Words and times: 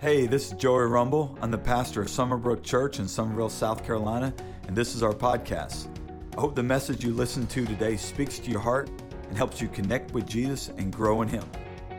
Hey, 0.00 0.28
this 0.28 0.46
is 0.46 0.52
Joey 0.52 0.86
Rumble. 0.86 1.36
I'm 1.42 1.50
the 1.50 1.58
pastor 1.58 2.00
of 2.00 2.06
Summerbrook 2.06 2.62
Church 2.62 3.00
in 3.00 3.08
Summerville, 3.08 3.48
South 3.48 3.84
Carolina, 3.84 4.32
and 4.68 4.76
this 4.76 4.94
is 4.94 5.02
our 5.02 5.12
podcast. 5.12 5.88
I 6.36 6.40
hope 6.40 6.54
the 6.54 6.62
message 6.62 7.02
you 7.02 7.12
listen 7.12 7.48
to 7.48 7.66
today 7.66 7.96
speaks 7.96 8.38
to 8.38 8.48
your 8.48 8.60
heart 8.60 8.88
and 9.26 9.36
helps 9.36 9.60
you 9.60 9.66
connect 9.66 10.12
with 10.12 10.24
Jesus 10.24 10.68
and 10.78 10.92
grow 10.92 11.22
in 11.22 11.26
Him. 11.26 11.42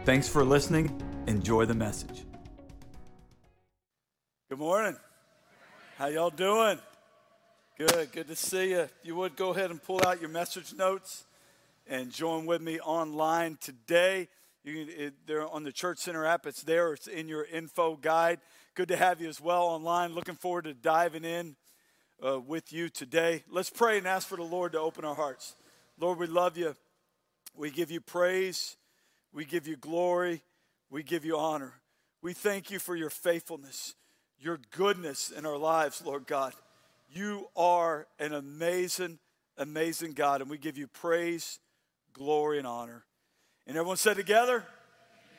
Thanks 0.05 0.29
for 0.29 0.45
listening. 0.45 0.97
Enjoy 1.27 1.65
the 1.65 1.73
message. 1.73 2.23
Good 4.47 4.59
morning. 4.59 4.95
How 5.97 6.07
y'all 6.07 6.29
doing? 6.29 6.79
Good. 7.77 8.13
Good 8.13 8.29
to 8.29 8.35
see 8.37 8.69
you. 8.69 8.87
You 9.03 9.17
would 9.17 9.35
go 9.35 9.49
ahead 9.49 9.71
and 9.71 9.83
pull 9.83 10.01
out 10.05 10.21
your 10.21 10.29
message 10.29 10.73
notes 10.73 11.25
and 11.85 12.13
join 12.13 12.45
with 12.45 12.61
me 12.61 12.79
online 12.79 13.57
today. 13.59 14.29
You 14.69 14.85
can, 14.85 14.93
it, 14.95 15.13
they're 15.25 15.47
on 15.47 15.63
the 15.63 15.71
Church 15.71 15.97
Center 15.97 16.25
app. 16.25 16.45
It's 16.45 16.61
there. 16.61 16.93
It's 16.93 17.07
in 17.07 17.27
your 17.27 17.43
info 17.43 17.95
guide. 17.95 18.39
Good 18.75 18.89
to 18.89 18.95
have 18.95 19.19
you 19.19 19.27
as 19.27 19.41
well 19.41 19.63
online. 19.63 20.13
Looking 20.13 20.35
forward 20.35 20.65
to 20.65 20.75
diving 20.75 21.25
in 21.25 21.55
uh, 22.25 22.39
with 22.39 22.71
you 22.71 22.87
today. 22.89 23.43
Let's 23.49 23.71
pray 23.71 23.97
and 23.97 24.07
ask 24.07 24.27
for 24.27 24.35
the 24.35 24.43
Lord 24.43 24.73
to 24.73 24.79
open 24.79 25.05
our 25.05 25.15
hearts. 25.15 25.55
Lord, 25.99 26.19
we 26.19 26.27
love 26.27 26.55
you. 26.55 26.75
We 27.55 27.71
give 27.71 27.89
you 27.89 27.99
praise. 27.99 28.77
We 29.33 29.43
give 29.43 29.67
you 29.67 29.75
glory. 29.75 30.43
We 30.91 31.01
give 31.01 31.25
you 31.25 31.37
honor. 31.37 31.73
We 32.21 32.33
thank 32.33 32.69
you 32.69 32.77
for 32.77 32.95
your 32.95 33.09
faithfulness, 33.09 33.95
your 34.39 34.59
goodness 34.71 35.31
in 35.31 35.45
our 35.45 35.57
lives, 35.57 36.03
Lord 36.05 36.27
God. 36.27 36.53
You 37.11 37.47
are 37.55 38.07
an 38.19 38.33
amazing, 38.33 39.17
amazing 39.57 40.13
God, 40.13 40.41
and 40.41 40.49
we 40.49 40.59
give 40.59 40.77
you 40.77 40.87
praise, 40.87 41.59
glory, 42.13 42.59
and 42.59 42.67
honor. 42.67 43.05
And 43.69 43.77
everyone 43.77 43.97
said 43.97 44.15
together, 44.17 44.65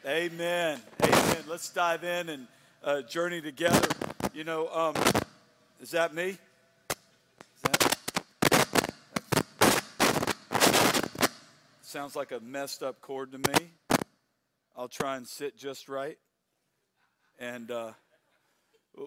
Amen. 0.07 0.81
Amen. 1.03 1.37
Let's 1.49 1.69
dive 1.69 2.05
in 2.05 2.29
and 2.29 2.47
uh, 2.85 3.03
journey 3.03 3.41
together. 3.41 3.89
You 4.33 4.45
know, 4.45 4.69
um, 4.69 4.95
is 5.81 5.91
that 5.91 6.15
me? 6.15 6.39
Is 6.39 7.63
that, 7.65 7.99
sounds 11.83 12.15
like 12.15 12.31
a 12.31 12.39
messed 12.39 12.85
up 12.85 13.01
chord 13.01 13.33
to 13.33 13.39
me. 13.39 13.73
I'll 14.77 14.87
try 14.87 15.17
and 15.17 15.27
sit 15.27 15.59
just 15.59 15.89
right, 15.89 16.17
and 17.41 17.69
uh, 17.73 17.91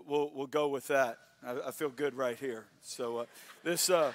we'll 0.05 0.31
we'll 0.35 0.47
go 0.47 0.67
with 0.67 0.87
that. 0.87 1.17
I, 1.47 1.67
I, 1.67 1.71
feel 1.71 1.87
good 1.87 2.13
right 2.13 2.37
here. 2.37 2.65
So 2.81 3.19
uh, 3.19 3.25
this 3.63 3.89
uh, 3.89 4.11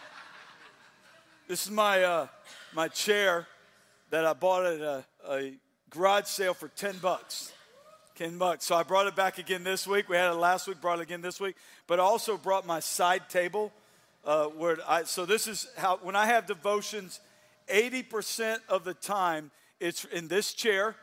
this 1.49 1.65
is 1.65 1.71
my 1.71 2.05
uh, 2.05 2.27
my 2.75 2.89
chair 2.89 3.47
that 4.11 4.25
I 4.25 4.33
bought 4.33 4.67
at 4.67 4.81
a, 4.81 5.05
a 5.29 5.53
garage 5.91 6.27
sale 6.27 6.55
for 6.55 6.69
10 6.69 6.99
bucks. 6.99 7.53
10 8.17 8.39
bucks. 8.39 8.65
So 8.65 8.75
I 8.75 8.83
brought 8.83 9.07
it 9.07 9.15
back 9.15 9.39
again 9.39 9.65
this 9.65 9.87
week. 9.87 10.09
We 10.09 10.17
had 10.17 10.31
it 10.31 10.35
last 10.35 10.67
week, 10.67 10.81
brought 10.81 10.99
it 10.99 11.03
again 11.03 11.21
this 11.21 11.41
week. 11.41 11.57
But 11.87 12.01
I 12.01 12.03
also 12.03 12.37
brought 12.37 12.67
my 12.67 12.81
side 12.81 13.29
table. 13.29 13.73
Uh, 14.25 14.47
where 14.47 14.79
I, 14.87 15.05
so 15.05 15.25
this 15.25 15.47
is 15.47 15.69
how, 15.77 15.99
when 16.03 16.17
I 16.17 16.27
have 16.27 16.47
devotions, 16.47 17.21
80% 17.69 18.59
of 18.69 18.85
the 18.85 18.95
time 18.95 19.51
it's 19.79 20.05
in 20.07 20.29
this 20.29 20.53
chair. 20.53 20.97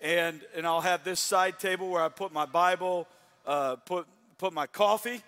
And, 0.00 0.40
and 0.56 0.66
I'll 0.66 0.80
have 0.80 1.04
this 1.04 1.20
side 1.20 1.58
table 1.58 1.88
where 1.90 2.02
I 2.02 2.08
put 2.08 2.32
my 2.32 2.46
Bible, 2.46 3.06
uh, 3.46 3.76
put, 3.76 4.06
put 4.38 4.52
my 4.52 4.66
coffee. 4.66 5.22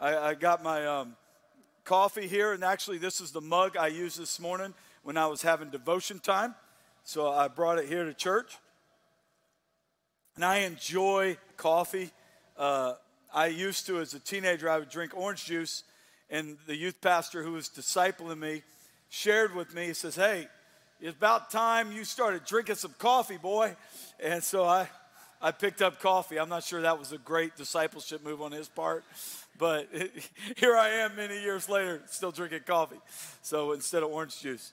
I, 0.00 0.16
I 0.16 0.34
got 0.34 0.62
my 0.62 0.86
um, 0.86 1.16
coffee 1.84 2.26
here. 2.26 2.52
And 2.52 2.64
actually, 2.64 2.98
this 2.98 3.20
is 3.20 3.30
the 3.30 3.40
mug 3.40 3.76
I 3.76 3.88
used 3.88 4.18
this 4.18 4.40
morning 4.40 4.74
when 5.04 5.16
I 5.16 5.26
was 5.26 5.42
having 5.42 5.70
devotion 5.70 6.18
time. 6.18 6.54
So 7.04 7.30
I 7.30 7.48
brought 7.48 7.78
it 7.78 7.86
here 7.86 8.04
to 8.04 8.14
church. 8.14 8.56
And 10.34 10.44
I 10.44 10.60
enjoy 10.60 11.36
coffee. 11.56 12.10
Uh, 12.56 12.94
I 13.32 13.46
used 13.46 13.86
to, 13.86 14.00
as 14.00 14.14
a 14.14 14.18
teenager, 14.18 14.68
I 14.68 14.78
would 14.78 14.88
drink 14.88 15.12
orange 15.14 15.44
juice. 15.44 15.84
And 16.30 16.56
the 16.66 16.74
youth 16.74 17.00
pastor 17.00 17.42
who 17.42 17.52
was 17.52 17.68
discipling 17.68 18.38
me 18.38 18.62
shared 19.10 19.54
with 19.54 19.74
me, 19.74 19.86
he 19.86 19.94
says, 19.94 20.16
Hey, 20.16 20.48
it's 21.00 21.16
about 21.16 21.50
time 21.50 21.92
you 21.92 22.04
started 22.04 22.44
drinking 22.46 22.76
some 22.76 22.94
coffee, 22.98 23.36
boy. 23.36 23.76
And 24.18 24.42
so 24.42 24.64
I, 24.64 24.88
I 25.40 25.52
picked 25.52 25.82
up 25.82 26.00
coffee. 26.00 26.38
I'm 26.40 26.48
not 26.48 26.64
sure 26.64 26.80
that 26.80 26.98
was 26.98 27.12
a 27.12 27.18
great 27.18 27.56
discipleship 27.56 28.24
move 28.24 28.40
on 28.40 28.52
his 28.52 28.68
part, 28.68 29.04
but 29.58 29.88
it, 29.92 30.10
here 30.56 30.74
I 30.74 30.88
am 30.88 31.14
many 31.14 31.40
years 31.42 31.68
later, 31.68 32.00
still 32.06 32.32
drinking 32.32 32.60
coffee. 32.66 33.00
So 33.42 33.72
instead 33.72 34.02
of 34.02 34.10
orange 34.10 34.40
juice. 34.40 34.72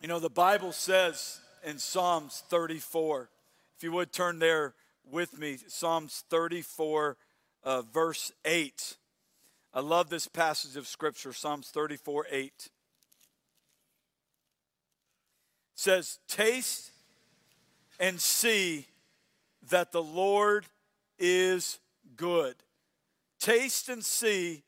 You 0.00 0.06
know, 0.06 0.20
the 0.20 0.30
Bible 0.30 0.72
says 0.72 1.40
in 1.64 1.78
Psalms 1.78 2.44
34, 2.48 3.28
if 3.76 3.82
you 3.82 3.90
would 3.92 4.12
turn 4.12 4.38
there 4.38 4.74
with 5.10 5.38
me, 5.38 5.58
Psalms 5.66 6.24
34, 6.30 7.16
uh, 7.64 7.82
verse 7.82 8.30
8. 8.44 8.96
I 9.74 9.80
love 9.80 10.08
this 10.08 10.28
passage 10.28 10.76
of 10.76 10.86
Scripture, 10.86 11.32
Psalms 11.32 11.70
34, 11.70 12.26
8. 12.30 12.70
says, 15.78 16.18
Taste 16.28 16.90
and 18.00 18.20
see 18.20 18.86
that 19.70 19.92
the 19.92 20.02
Lord 20.02 20.66
is 21.18 21.78
good. 22.16 22.54
Taste 23.38 23.88
and 23.88 24.04
see 24.04 24.62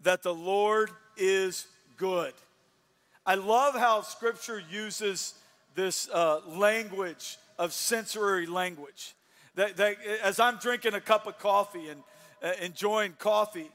that 0.00 0.22
the 0.22 0.34
Lord 0.34 0.90
is 1.16 1.66
good. 1.96 2.32
I 3.26 3.36
love 3.36 3.74
how 3.74 4.02
Scripture 4.02 4.62
uses 4.70 5.34
this 5.74 6.10
uh, 6.10 6.40
language 6.46 7.38
of 7.58 7.72
sensory 7.72 8.46
language. 8.46 9.14
That, 9.54 9.78
that, 9.78 9.96
as 10.22 10.38
I'm 10.38 10.58
drinking 10.58 10.92
a 10.92 11.00
cup 11.00 11.26
of 11.26 11.38
coffee 11.38 11.88
and 11.88 12.02
uh, 12.42 12.52
enjoying 12.60 13.14
coffee, 13.18 13.70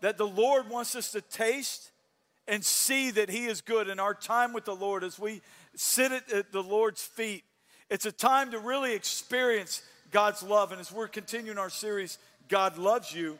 that 0.00 0.18
the 0.18 0.26
Lord 0.26 0.68
wants 0.68 0.96
us 0.96 1.12
to 1.12 1.20
taste 1.20 1.90
and 2.48 2.64
see 2.64 3.12
that 3.12 3.30
He 3.30 3.46
is 3.46 3.60
good 3.60 3.88
in 3.88 4.00
our 4.00 4.12
time 4.12 4.52
with 4.52 4.64
the 4.64 4.74
Lord 4.74 5.04
as 5.04 5.20
we 5.20 5.40
sit 5.76 6.10
at, 6.10 6.32
at 6.32 6.50
the 6.50 6.62
Lord's 6.62 7.02
feet. 7.02 7.44
It's 7.90 8.06
a 8.06 8.12
time 8.12 8.50
to 8.50 8.58
really 8.58 8.94
experience 8.94 9.82
God's 10.10 10.42
love. 10.42 10.72
And 10.72 10.80
as 10.80 10.90
we're 10.90 11.06
continuing 11.06 11.58
our 11.58 11.70
series, 11.70 12.18
God 12.48 12.76
Loves 12.76 13.14
You, 13.14 13.38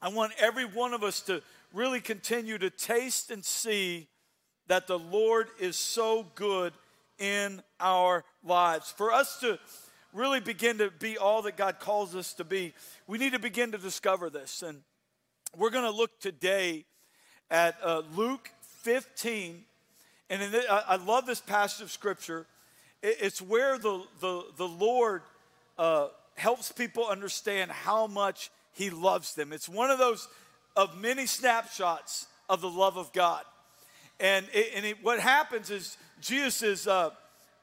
I 0.00 0.08
want 0.08 0.32
every 0.38 0.64
one 0.64 0.94
of 0.94 1.02
us 1.02 1.20
to 1.22 1.42
really 1.72 2.00
continue 2.00 2.58
to 2.58 2.70
taste 2.70 3.30
and 3.30 3.44
see 3.44 4.08
that 4.68 4.86
the 4.86 4.98
Lord 4.98 5.48
is 5.58 5.76
so 5.76 6.26
good 6.34 6.72
in 7.18 7.62
our 7.80 8.24
lives. 8.44 8.92
For 8.96 9.12
us 9.12 9.38
to 9.40 9.58
really 10.12 10.40
begin 10.40 10.78
to 10.78 10.90
be 10.90 11.18
all 11.18 11.42
that 11.42 11.56
God 11.56 11.78
calls 11.80 12.14
us 12.14 12.32
to 12.34 12.44
be, 12.44 12.74
we 13.06 13.18
need 13.18 13.32
to 13.32 13.38
begin 13.38 13.72
to 13.72 13.78
discover 13.78 14.30
this. 14.30 14.62
And 14.62 14.82
we're 15.56 15.70
going 15.70 15.84
to 15.84 15.96
look 15.96 16.20
today 16.20 16.84
at 17.50 17.76
uh, 17.82 18.02
Luke 18.14 18.50
15. 18.82 19.64
And 20.30 20.52
the, 20.52 20.70
I, 20.70 20.94
I, 20.94 20.96
love 20.96 21.26
this 21.26 21.40
passage 21.40 21.82
of 21.82 21.90
scripture. 21.90 22.46
It, 23.02 23.16
it's 23.20 23.40
where 23.40 23.78
the, 23.78 24.02
the, 24.20 24.44
the 24.56 24.68
Lord 24.68 25.22
uh, 25.78 26.08
helps 26.34 26.70
people 26.70 27.06
understand 27.06 27.70
how 27.70 28.06
much 28.06 28.50
He 28.72 28.90
loves 28.90 29.34
them. 29.34 29.52
It's 29.52 29.68
one 29.68 29.90
of 29.90 29.98
those 29.98 30.28
of 30.78 30.96
many 30.96 31.26
snapshots 31.26 32.28
of 32.48 32.60
the 32.60 32.70
love 32.70 32.96
of 32.96 33.12
God. 33.12 33.42
And, 34.20 34.46
it, 34.54 34.70
and 34.76 34.86
it, 34.86 35.02
what 35.02 35.18
happens 35.18 35.70
is 35.70 35.98
Jesus 36.20 36.62
is 36.62 36.86
uh, 36.86 37.10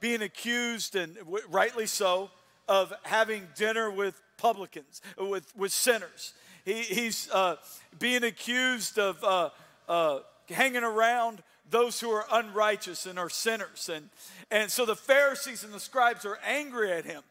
being 0.02 0.22
accused, 0.22 0.98
and 0.98 1.16
rightly 1.50 1.86
so, 1.86 2.30
of 2.68 2.92
having 3.04 3.48
dinner 3.56 3.90
with 3.90 4.22
publicans, 4.38 5.02
with, 5.18 5.56
with 5.56 5.72
sinners. 5.72 6.34
He, 6.66 6.82
he's 6.82 7.30
uh, 7.32 7.56
being 8.00 8.24
accused 8.24 9.00
of 9.00 9.24
uh, 9.24 9.50
uh 9.88 10.20
hanging 10.50 10.84
around 10.84 11.42
those 11.70 12.02
who 12.02 12.10
are 12.12 12.26
unrighteous 12.32 13.06
and 13.06 13.18
are 13.18 13.30
sinners. 13.30 13.90
And, 13.92 14.10
and 14.52 14.70
so 14.70 14.86
the 14.86 14.96
Pharisees 14.96 15.64
and 15.64 15.74
the 15.74 15.80
scribes 15.80 16.26
are 16.26 16.38
angry 16.46 16.92
at 16.92 17.06
him. 17.06 17.24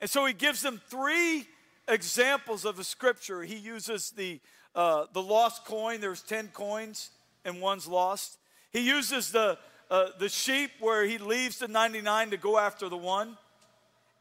And 0.00 0.10
so 0.10 0.26
he 0.26 0.34
gives 0.34 0.60
them 0.60 0.82
three 0.88 1.46
examples 1.86 2.64
of 2.64 2.76
the 2.76 2.84
scripture. 2.84 3.42
He 3.42 3.56
uses 3.56 4.10
the 4.10 4.40
uh, 4.74 5.06
the 5.12 5.22
lost 5.22 5.64
coin. 5.64 6.00
There's 6.00 6.22
10 6.22 6.48
coins 6.48 7.10
and 7.44 7.60
one's 7.60 7.86
lost. 7.86 8.38
He 8.72 8.80
uses 8.80 9.30
the, 9.30 9.58
uh, 9.90 10.08
the 10.18 10.28
sheep 10.28 10.70
where 10.80 11.04
he 11.04 11.18
leaves 11.18 11.58
the 11.58 11.68
99 11.68 12.30
to 12.30 12.36
go 12.36 12.58
after 12.58 12.88
the 12.88 12.96
one. 12.96 13.36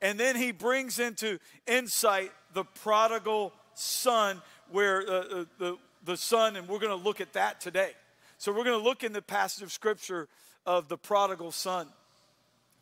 And 0.01 0.19
then 0.19 0.35
he 0.35 0.51
brings 0.51 0.99
into 0.99 1.39
insight 1.65 2.31
the 2.53 2.65
prodigal 2.65 3.53
son, 3.73 4.41
where 4.69 5.01
uh, 5.01 5.13
uh 5.13 5.45
the, 5.57 5.77
the 6.03 6.17
son, 6.17 6.55
and 6.57 6.67
we're 6.67 6.79
going 6.79 6.97
to 6.97 7.03
look 7.03 7.21
at 7.21 7.33
that 7.33 7.61
today. 7.61 7.91
So 8.37 8.51
we're 8.51 8.65
going 8.65 8.77
to 8.77 8.83
look 8.83 9.03
in 9.03 9.13
the 9.13 9.21
passage 9.21 9.63
of 9.63 9.71
scripture 9.71 10.27
of 10.65 10.89
the 10.89 10.97
prodigal 10.97 11.51
son. 11.51 11.87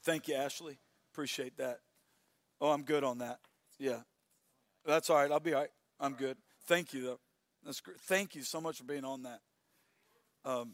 Thank 0.03 0.27
you, 0.27 0.35
Ashley. 0.35 0.79
Appreciate 1.13 1.57
that. 1.57 1.79
Oh, 2.59 2.71
I'm 2.71 2.83
good 2.83 3.03
on 3.03 3.19
that. 3.19 3.39
Yeah. 3.77 3.99
That's 4.85 5.09
all 5.09 5.17
right. 5.17 5.31
I'll 5.31 5.39
be 5.39 5.53
all 5.53 5.61
right. 5.61 5.69
I'm 5.99 6.13
good. 6.13 6.37
Thank 6.65 6.93
you, 6.93 7.03
though. 7.03 7.19
That's 7.65 7.79
great. 7.79 7.99
Thank 8.01 8.35
you 8.35 8.43
so 8.43 8.59
much 8.59 8.77
for 8.77 8.83
being 8.83 9.05
on 9.05 9.23
that. 9.23 9.41
Um, 10.45 10.73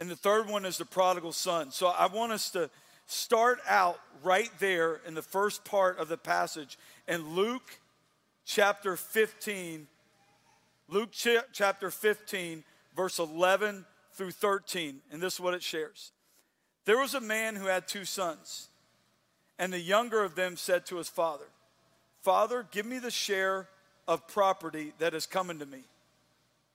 And 0.00 0.10
the 0.10 0.16
third 0.16 0.48
one 0.48 0.64
is 0.64 0.78
the 0.78 0.86
prodigal 0.86 1.32
son. 1.32 1.70
So 1.70 1.88
I 1.88 2.06
want 2.06 2.32
us 2.32 2.50
to 2.52 2.70
start 3.04 3.60
out 3.68 4.00
right 4.22 4.50
there 4.58 5.00
in 5.06 5.14
the 5.14 5.22
first 5.22 5.62
part 5.62 5.98
of 5.98 6.08
the 6.08 6.16
passage 6.16 6.78
in 7.06 7.34
Luke 7.34 7.78
chapter 8.46 8.96
15. 8.96 9.86
Luke 10.88 11.10
chapter 11.12 11.90
15, 11.90 12.64
verse 12.96 13.18
11 13.18 13.84
through 14.14 14.30
13. 14.30 15.00
And 15.12 15.20
this 15.20 15.34
is 15.34 15.40
what 15.40 15.54
it 15.54 15.62
shares. 15.62 16.12
There 16.86 16.98
was 16.98 17.14
a 17.14 17.20
man 17.20 17.54
who 17.54 17.66
had 17.66 17.86
two 17.86 18.06
sons, 18.06 18.69
and 19.60 19.70
the 19.70 19.78
younger 19.78 20.24
of 20.24 20.34
them 20.34 20.56
said 20.56 20.86
to 20.86 20.96
his 20.96 21.10
father, 21.10 21.44
Father, 22.22 22.66
give 22.70 22.86
me 22.86 22.98
the 22.98 23.10
share 23.10 23.68
of 24.08 24.26
property 24.26 24.94
that 24.98 25.12
is 25.12 25.26
coming 25.26 25.58
to 25.58 25.66
me. 25.66 25.82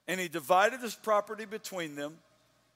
And 0.07 0.19
he 0.19 0.27
divided 0.27 0.81
his 0.81 0.93
property 0.93 1.45
between 1.45 1.95
them. 1.95 2.19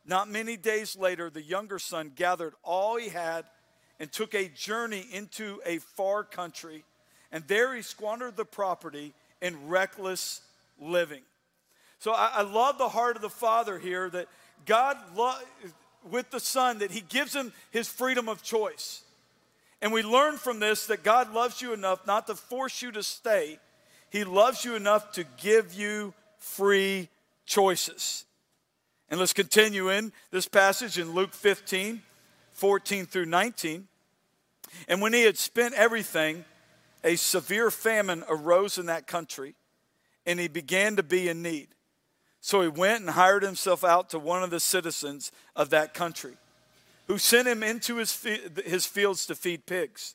Not 0.08 0.28
many 0.28 0.58
days 0.58 0.98
later, 0.98 1.30
the 1.30 1.44
younger 1.44 1.78
son 1.78 2.12
gathered 2.16 2.54
all 2.64 2.98
he 2.98 3.10
had 3.10 3.46
and 4.00 4.12
took 4.12 4.34
a 4.34 4.48
journey 4.50 5.06
into 5.12 5.62
a 5.64 5.78
far 5.78 6.24
country. 6.24 6.84
And 7.32 7.44
there 7.48 7.76
he 7.76 7.84
squandered 7.84 8.36
the 8.36 8.46
property 8.46 9.14
in 9.44 9.68
reckless 9.68 10.42
living. 10.82 11.22
So 12.00 12.14
I, 12.14 12.32
I 12.38 12.42
love 12.42 12.80
the 12.80 12.90
heart 12.90 13.16
of 13.16 13.22
the 13.22 13.30
father 13.30 13.78
here 13.78 14.10
that 14.10 14.28
God, 14.66 14.98
lo- 15.16 15.38
with 16.10 16.32
the 16.32 16.40
son, 16.40 16.80
that 16.80 16.90
he 16.90 17.02
gives 17.02 17.36
him 17.36 17.54
his 17.70 17.88
freedom 17.88 18.28
of 18.28 18.42
choice. 18.42 19.04
And 19.82 19.94
we 19.94 20.04
learn 20.04 20.38
from 20.38 20.60
this 20.60 20.88
that 20.88 21.04
God 21.04 21.34
loves 21.34 21.62
you 21.62 21.74
enough 21.74 22.06
not 22.06 22.28
to 22.28 22.36
force 22.36 22.82
you 22.82 22.92
to 22.92 23.04
stay, 23.04 23.60
He 24.10 24.24
loves 24.24 24.66
you 24.66 24.76
enough 24.76 25.12
to 25.14 25.24
give 25.38 25.74
you 25.74 26.14
free 26.38 27.10
choices. 27.46 28.26
And 29.10 29.20
let's 29.20 29.34
continue 29.34 29.90
in 29.90 30.12
this 30.32 30.48
passage 30.48 31.00
in 31.00 31.14
Luke 31.14 31.34
15, 31.34 32.02
14 32.52 33.06
through 33.06 33.26
19. 33.26 33.88
And 34.88 35.02
when 35.02 35.14
he 35.14 35.24
had 35.24 35.38
spent 35.38 35.74
everything, 35.74 36.46
a 37.04 37.16
severe 37.16 37.72
famine 37.72 38.24
arose 38.30 38.78
in 38.78 38.86
that 38.88 39.08
country, 39.08 39.56
and 40.26 40.40
he 40.40 40.48
began 40.48 40.96
to 40.98 41.04
be 41.04 41.28
in 41.28 41.42
need. 41.42 41.70
So 42.42 42.62
he 42.62 42.68
went 42.68 43.02
and 43.02 43.10
hired 43.12 43.44
himself 43.44 43.84
out 43.84 44.10
to 44.12 44.20
one 44.20 44.44
of 44.44 44.50
the 44.50 44.60
citizens 44.60 45.32
of 45.56 45.72
that 45.72 45.94
country, 45.94 46.36
who 47.10 47.18
sent 47.18 47.48
him 47.48 47.64
into 47.64 47.96
his, 47.96 48.24
his 48.64 48.86
fields 48.86 49.26
to 49.26 49.36
feed 49.36 49.66
pigs. 49.66 50.14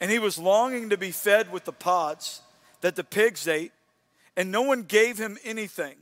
And 0.00 0.10
he 0.10 0.18
was 0.18 0.36
longing 0.36 0.90
to 0.90 0.98
be 0.98 1.12
fed 1.12 1.50
with 1.52 1.64
the 1.64 1.72
pods 1.72 2.42
that 2.80 2.96
the 2.96 3.04
pigs 3.04 3.46
ate, 3.46 3.70
and 4.36 4.50
no 4.50 4.62
one 4.62 4.82
gave 4.82 5.16
him 5.18 5.38
anything. 5.44 5.94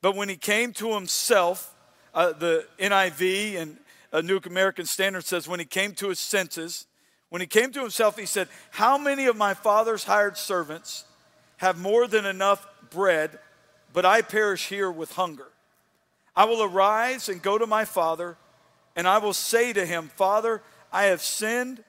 But 0.00 0.14
when 0.14 0.28
he 0.28 0.36
came 0.36 0.72
to 0.74 0.94
himself, 0.94 1.74
uh, 2.14 2.32
the 2.32 2.66
NIV 2.78 3.56
and 3.56 3.78
a 4.12 4.22
New 4.22 4.40
American 4.46 4.86
Standard 4.86 5.24
says, 5.24 5.48
when 5.48 5.58
he 5.58 5.66
came 5.66 5.92
to 5.94 6.08
his 6.08 6.20
senses, 6.20 6.86
when 7.28 7.40
he 7.40 7.46
came 7.48 7.72
to 7.72 7.80
himself, 7.80 8.16
he 8.16 8.26
said, 8.26 8.48
How 8.70 8.96
many 8.96 9.26
of 9.26 9.36
my 9.36 9.54
father's 9.54 10.04
hired 10.04 10.36
servants 10.36 11.04
have 11.56 11.78
more 11.78 12.06
than 12.06 12.24
enough 12.24 12.64
bread, 12.90 13.40
but 13.92 14.06
I 14.06 14.22
perish 14.22 14.68
here 14.68 14.90
with 14.90 15.12
hunger? 15.12 15.48
I 16.36 16.44
will 16.44 16.62
arise 16.62 17.28
and 17.28 17.42
go 17.42 17.58
to 17.58 17.66
my 17.66 17.84
father, 17.84 18.36
and 18.98 19.06
I 19.06 19.18
will 19.18 19.32
say 19.32 19.72
to 19.72 19.86
him, 19.86 20.10
Father, 20.16 20.60
I 20.92 21.04
have 21.04 21.22
sinned 21.22 21.84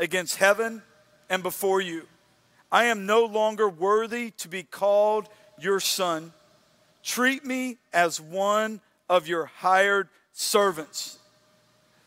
against 0.00 0.36
heaven 0.36 0.80
and 1.28 1.42
before 1.42 1.82
you. 1.82 2.06
I 2.72 2.84
am 2.84 3.04
no 3.04 3.26
longer 3.26 3.68
worthy 3.68 4.30
to 4.38 4.48
be 4.48 4.62
called 4.62 5.28
your 5.60 5.78
son. 5.78 6.32
Treat 7.02 7.44
me 7.44 7.76
as 7.92 8.18
one 8.18 8.80
of 9.10 9.28
your 9.28 9.44
hired 9.44 10.08
servants. 10.32 11.18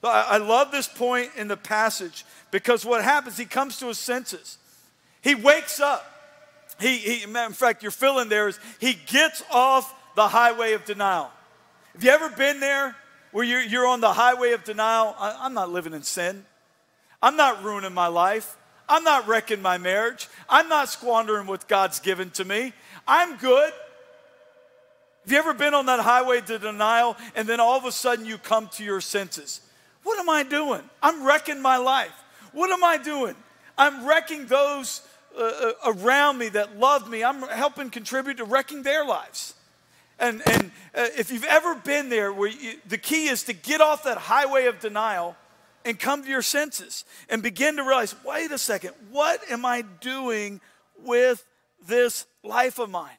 I 0.04 0.38
love 0.38 0.72
this 0.72 0.88
point 0.88 1.30
in 1.38 1.48
the 1.48 1.58
passage 1.58 2.26
because 2.50 2.84
what 2.84 3.04
happens, 3.04 3.38
he 3.38 3.46
comes 3.46 3.78
to 3.78 3.88
his 3.88 4.00
senses. 4.00 4.58
He 5.22 5.36
wakes 5.36 5.80
up. 5.80 6.04
He, 6.80 6.98
he 6.98 7.24
in 7.24 7.54
fact, 7.54 7.84
you're 7.84 7.92
feeling 7.92 8.28
there 8.28 8.48
is 8.48 8.60
he 8.80 8.98
gets 9.06 9.44
off 9.52 9.94
the 10.16 10.28
highway 10.28 10.74
of 10.74 10.84
denial. 10.84 11.30
Have 11.94 12.04
you 12.04 12.10
ever 12.10 12.30
been 12.30 12.60
there 12.60 12.96
where 13.32 13.44
you're, 13.44 13.62
you're 13.62 13.88
on 13.88 14.02
the 14.02 14.14
highway 14.14 14.52
of 14.52 14.64
denial? 14.64 15.16
I, 15.20 15.38
I'm 15.42 15.54
not 15.54 15.70
living 15.70 15.94
in 15.94 16.04
sin. 16.04 16.46
I'm 17.22 17.36
not 17.36 17.64
ruining 17.64 17.94
my 17.94 18.08
life. 18.08 18.58
I'm 18.90 19.04
not 19.04 19.28
wrecking 19.28 19.62
my 19.62 19.78
marriage. 19.78 20.28
I'm 20.50 20.70
not 20.70 20.90
squandering 20.90 21.48
what 21.48 21.68
God's 21.68 22.00
given 22.00 22.30
to 22.32 22.46
me. 22.46 22.74
I'm 23.08 23.38
good. 23.38 23.74
Have 25.24 25.32
you 25.32 25.38
ever 25.40 25.54
been 25.54 25.74
on 25.74 25.88
that 25.88 26.00
highway 26.00 26.40
to 26.42 26.58
denial 26.58 27.18
and 27.36 27.50
then 27.50 27.60
all 27.60 27.78
of 27.78 27.84
a 27.84 27.92
sudden 27.92 28.26
you 28.26 28.38
come 28.38 28.70
to 28.74 28.84
your 28.84 29.02
senses? 29.02 29.60
What 30.04 30.18
am 30.20 30.30
I 30.30 30.44
doing? 30.44 30.82
I'm 31.04 31.26
wrecking 31.26 31.62
my 31.62 31.76
life. 31.76 32.14
What 32.54 32.72
am 32.72 32.82
I 32.82 32.98
doing? 32.98 33.36
I'm 33.78 34.08
wrecking 34.08 34.46
those 34.46 35.02
uh, 35.38 35.44
uh, 35.44 35.72
around 35.86 36.38
me 36.38 36.48
that 36.50 36.80
love 36.80 37.10
me. 37.10 37.26
I'm 37.26 37.42
helping 37.42 37.90
contribute 37.90 38.38
to 38.38 38.46
wrecking 38.46 38.84
their 38.84 39.04
lives. 39.04 39.54
And, 40.20 40.42
and 40.48 40.72
uh, 40.96 41.08
if 41.18 41.32
you've 41.32 41.44
ever 41.44 41.76
been 41.76 42.10
there, 42.10 42.34
where 42.34 42.50
you, 42.50 42.76
the 42.88 42.98
key 42.98 43.28
is 43.28 43.44
to 43.44 43.54
get 43.54 43.82
off 43.82 44.04
that 44.04 44.18
highway 44.18 44.66
of 44.66 44.80
denial 44.80 45.36
and 45.86 46.00
come 46.00 46.24
to 46.24 46.30
your 46.30 46.42
senses 46.42 47.06
and 47.30 47.44
begin 47.44 47.78
to 47.78 47.84
realize 47.84 48.16
wait 48.26 48.52
a 48.52 48.58
second, 48.58 48.94
what 49.12 49.40
am 49.52 49.66
I 49.66 49.84
doing 50.02 50.60
with 51.04 51.46
this 51.88 52.26
life 52.44 52.80
of 52.80 52.90
mine? 52.90 53.18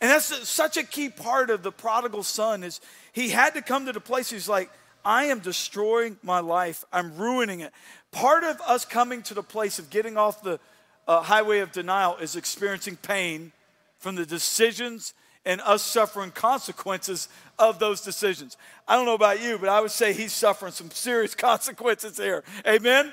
And 0.00 0.10
that's 0.10 0.48
such 0.48 0.76
a 0.76 0.82
key 0.82 1.08
part 1.08 1.48
of 1.48 1.62
the 1.62 1.72
prodigal 1.72 2.24
son 2.24 2.64
is 2.64 2.80
he 3.12 3.30
had 3.30 3.54
to 3.54 3.62
come 3.62 3.86
to 3.86 3.92
the 3.92 4.00
place 4.00 4.30
he's 4.30 4.48
like, 4.48 4.68
I 5.04 5.24
am 5.26 5.40
destroying 5.40 6.18
my 6.22 6.40
life. 6.40 6.84
I'm 6.92 7.16
ruining 7.16 7.60
it. 7.60 7.72
Part 8.10 8.44
of 8.44 8.60
us 8.62 8.84
coming 8.84 9.22
to 9.22 9.34
the 9.34 9.42
place 9.42 9.78
of 9.78 9.90
getting 9.90 10.16
off 10.16 10.42
the 10.42 10.60
uh, 11.08 11.22
highway 11.22 11.60
of 11.60 11.72
denial 11.72 12.16
is 12.16 12.36
experiencing 12.36 12.96
pain 12.96 13.52
from 13.98 14.16
the 14.16 14.26
decisions 14.26 15.14
and 15.44 15.60
us 15.62 15.82
suffering 15.82 16.30
consequences 16.30 17.28
of 17.58 17.78
those 17.78 18.00
decisions. 18.00 18.56
I 18.86 18.96
don't 18.96 19.06
know 19.06 19.14
about 19.14 19.42
you, 19.42 19.58
but 19.58 19.68
I 19.68 19.80
would 19.80 19.90
say 19.90 20.12
he's 20.12 20.32
suffering 20.32 20.72
some 20.72 20.90
serious 20.90 21.34
consequences 21.36 22.16
here. 22.16 22.44
Amen? 22.66 23.12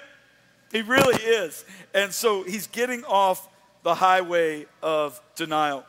He 0.72 0.82
really 0.82 1.22
is. 1.22 1.66
And 1.94 2.14
so 2.14 2.44
he's 2.44 2.68
getting 2.68 3.04
off 3.06 3.48
the 3.84 3.96
highway 3.96 4.66
of 4.84 5.20
denial. 5.36 5.86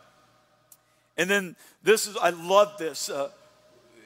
And 1.17 1.29
then 1.29 1.57
this 1.83 2.07
is, 2.07 2.17
I 2.17 2.31
love 2.31 2.79
this. 2.79 3.11
Uh, 3.11 3.31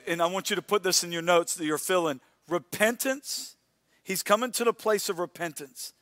and 0.07 0.21
I 0.21 0.27
want 0.27 0.51
you 0.51 0.57
to 0.57 0.63
put 0.63 0.83
this 0.83 1.05
in 1.05 1.13
your 1.13 1.23
notes 1.23 1.55
that 1.55 1.65
you're 1.65 1.79
filling. 1.79 2.21
Repentance, 2.49 3.57
he's 4.03 4.23
coming 4.23 4.51
to 4.53 4.65
the 4.65 4.73
place 4.73 5.09
of 5.09 5.19
repentance. 5.19 5.93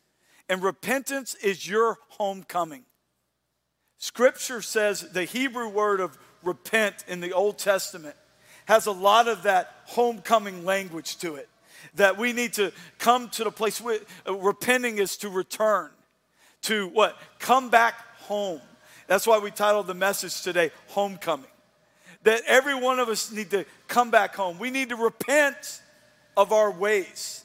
And 0.48 0.62
repentance 0.62 1.34
is 1.36 1.68
your 1.68 1.98
homecoming. 2.08 2.84
Scripture 3.98 4.60
says 4.62 5.12
the 5.12 5.24
Hebrew 5.24 5.68
word 5.68 6.00
of 6.00 6.18
repent 6.42 7.04
in 7.08 7.20
the 7.20 7.32
Old 7.32 7.58
Testament 7.58 8.16
has 8.66 8.86
a 8.86 8.92
lot 8.92 9.28
of 9.28 9.42
that 9.42 9.74
homecoming 9.84 10.64
language 10.64 11.16
to 11.18 11.34
it. 11.34 11.48
That 11.96 12.16
we 12.16 12.32
need 12.32 12.52
to 12.54 12.72
come 12.98 13.28
to 13.30 13.44
the 13.44 13.50
place 13.50 13.80
where 13.80 13.98
uh, 14.26 14.34
repenting 14.34 14.98
is 14.98 15.16
to 15.18 15.28
return, 15.28 15.90
to 16.62 16.88
what? 16.88 17.16
Come 17.38 17.70
back 17.70 17.94
home. 18.20 18.60
That's 19.08 19.26
why 19.26 19.38
we 19.38 19.50
titled 19.50 19.88
the 19.88 19.94
message 19.94 20.42
today, 20.42 20.70
Homecoming. 20.88 21.50
That 22.22 22.42
every 22.46 22.76
one 22.76 23.00
of 23.00 23.08
us 23.08 23.32
need 23.32 23.50
to 23.50 23.64
come 23.88 24.12
back 24.12 24.36
home. 24.36 24.60
We 24.60 24.70
need 24.70 24.90
to 24.90 24.96
repent 24.96 25.82
of 26.36 26.52
our 26.52 26.70
ways 26.70 27.44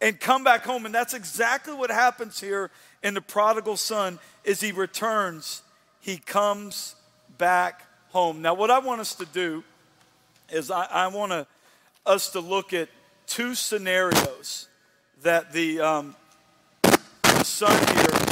and 0.00 0.18
come 0.18 0.44
back 0.44 0.64
home. 0.64 0.86
And 0.86 0.94
that's 0.94 1.12
exactly 1.12 1.74
what 1.74 1.90
happens 1.90 2.40
here 2.40 2.70
in 3.02 3.14
the 3.14 3.20
prodigal 3.20 3.76
son 3.76 4.20
is 4.44 4.60
he 4.60 4.70
returns, 4.70 5.62
he 6.00 6.18
comes 6.18 6.94
back 7.36 7.82
home. 8.12 8.42
Now, 8.42 8.54
what 8.54 8.70
I 8.70 8.78
want 8.78 9.00
us 9.00 9.14
to 9.16 9.26
do 9.26 9.64
is 10.50 10.70
I, 10.70 10.84
I 10.84 11.06
want 11.08 11.46
us 12.04 12.30
to 12.30 12.40
look 12.40 12.72
at 12.72 12.88
two 13.26 13.54
scenarios 13.54 14.68
that 15.22 15.52
the, 15.52 15.80
um, 15.80 16.14
the 16.82 17.44
son 17.44 17.72
here 17.96 18.22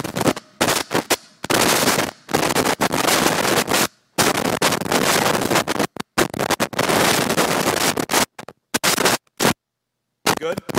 Good? 10.41 10.70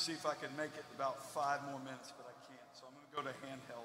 See 0.00 0.12
if 0.12 0.24
I 0.24 0.32
can 0.32 0.48
make 0.56 0.72
it 0.78 0.84
about 0.96 1.22
five 1.34 1.60
more 1.70 1.78
minutes, 1.80 2.12
but 2.16 2.24
I 2.24 2.32
can't. 2.48 2.70
So 2.72 2.86
I'm 2.88 2.94
going 2.96 3.04
to 3.10 3.16
go 3.16 3.22
to 3.22 3.46
handheld. 3.46 3.84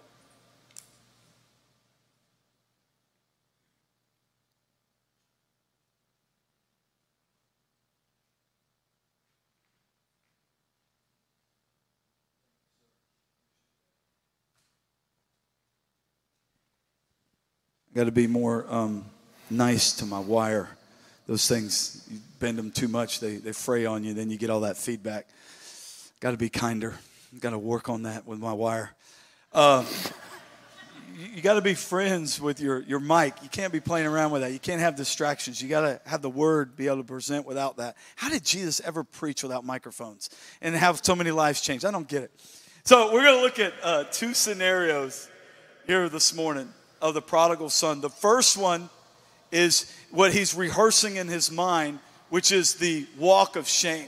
got 17.93 18.03
to 18.03 18.12
be 18.12 18.27
more 18.27 18.65
um, 18.69 19.05
nice 19.50 19.93
to 19.93 20.05
my 20.05 20.19
wire. 20.19 20.67
Those 21.27 21.48
things, 21.48 22.05
you 22.12 22.19
bend 22.41 22.57
them 22.57 22.69
too 22.69 22.89
much, 22.89 23.22
they, 23.22 23.38
they 23.38 23.53
fray 23.53 23.86
on 23.86 24.03
you, 24.03 24.13
then 24.13 24.29
you 24.29 24.38
get 24.38 24.50
all 24.50 24.60
that 24.62 24.75
feedback. 24.75 25.27
Got 26.22 26.31
to 26.31 26.38
be 26.38 26.50
kinder. 26.50 26.95
Got 27.39 27.50
to 27.50 27.57
work 27.57 27.89
on 27.89 28.03
that 28.03 28.25
with 28.25 28.39
my 28.39 28.53
wire. 28.53 28.91
Uh, 29.53 29.86
you, 31.34 31.41
got 31.41 31.55
to 31.55 31.62
be 31.62 31.74
friends 31.74 32.39
with 32.39 32.62
your, 32.62 32.79
your 32.84 33.01
mic. 33.01 33.34
You 33.43 33.50
can't 33.50 33.74
be 33.74 33.81
playing 33.81 34.07
around 34.07 34.31
with 34.31 34.41
that. 34.41 34.53
You 34.53 34.60
can't 34.60 34.79
have 34.79 34.95
distractions. 34.95 35.62
You 35.62 35.67
got 35.67 35.81
to 35.81 36.01
have 36.05 36.22
the 36.22 36.29
word 36.29 36.77
be 36.77 36.88
able 36.88 36.98
to 36.98 37.03
present 37.03 37.45
without 37.45 37.77
that. 37.77 37.98
How 38.15 38.29
did 38.29 38.45
Jesus 38.45 38.79
ever 38.86 39.03
preach 39.03 39.43
without 39.43 39.65
microphones 39.65 40.29
and 40.62 40.74
have 40.74 41.01
so 41.03 41.15
many 41.15 41.31
lives 41.31 41.60
changed? 41.60 41.84
I 41.84 41.91
don't 41.91 42.07
get 42.07 42.24
it. 42.24 42.31
So, 42.86 43.12
we're 43.12 43.24
going 43.24 43.38
to 43.38 43.41
look 43.41 43.60
at 43.60 43.74
uh, 43.84 44.03
two 44.12 44.34
scenarios 44.34 45.27
here 45.86 46.07
this 46.07 46.34
morning 46.34 46.72
of 47.01 47.13
the 47.13 47.22
prodigal 47.22 47.69
son. 47.69 48.00
The 48.00 48.10
first 48.10 48.55
one 48.55 48.89
is 49.51 49.93
what 50.12 50.31
he's 50.31 50.55
rehearsing 50.55 51.17
in 51.17 51.27
his 51.27 51.51
mind, 51.51 52.00
which 52.29 52.53
is 52.53 52.75
the 52.75 53.05
walk 53.17 53.57
of 53.57 53.67
shame. 53.67 54.07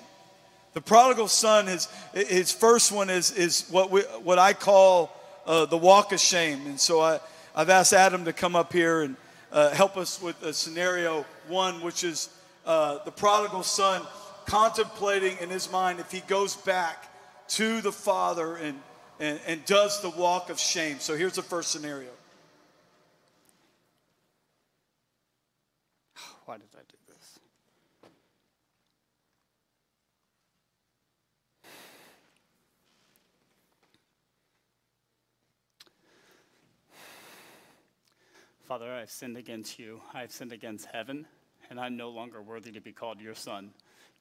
The 0.77 0.81
prodigal 0.81 1.27
son, 1.27 1.65
his, 1.65 1.87
his 2.13 2.51
first 2.51 2.91
one 2.91 3.09
is, 3.09 3.31
is 3.31 3.67
what, 3.71 3.89
we, 3.89 4.01
what 4.21 4.37
I 4.37 4.53
call 4.53 5.11
uh, 5.47 5.65
the 5.65 5.75
walk 5.75 6.11
of 6.11 6.19
shame. 6.19 6.67
And 6.67 6.79
so 6.79 7.01
I, 7.01 7.19
I've 7.55 7.71
asked 7.71 7.93
Adam 7.93 8.25
to 8.25 8.31
come 8.31 8.55
up 8.55 8.71
here 8.71 9.01
and 9.01 9.15
uh, 9.51 9.71
help 9.71 9.97
us 9.97 10.21
with 10.21 10.39
a 10.43 10.53
scenario 10.53 11.25
one, 11.47 11.81
which 11.81 12.03
is 12.03 12.29
uh, 12.63 13.03
the 13.05 13.11
prodigal 13.11 13.63
son 13.63 14.03
contemplating 14.45 15.35
in 15.39 15.49
his 15.49 15.71
mind 15.71 15.99
if 15.99 16.11
he 16.11 16.19
goes 16.19 16.55
back 16.55 17.11
to 17.47 17.81
the 17.81 17.91
father 17.91 18.57
and, 18.57 18.79
and, 19.19 19.39
and 19.47 19.65
does 19.65 19.99
the 20.03 20.11
walk 20.11 20.51
of 20.51 20.59
shame. 20.59 20.99
So 20.99 21.17
here's 21.17 21.33
the 21.33 21.41
first 21.41 21.71
scenario. 21.71 22.11
Why 26.45 26.57
did 26.57 26.67
I 26.75 26.81
do 26.87 26.97
this? 27.07 27.39
Father, 38.67 38.93
I've 38.93 39.09
sinned 39.09 39.37
against 39.37 39.79
you. 39.79 40.01
I've 40.13 40.29
sinned 40.29 40.51
against 40.51 40.87
heaven, 40.87 41.25
and 41.69 41.79
I'm 41.79 41.95
no 41.95 42.09
longer 42.09 42.41
worthy 42.41 42.69
to 42.73 42.81
be 42.81 42.91
called 42.91 43.21
your 43.21 43.33
son. 43.33 43.71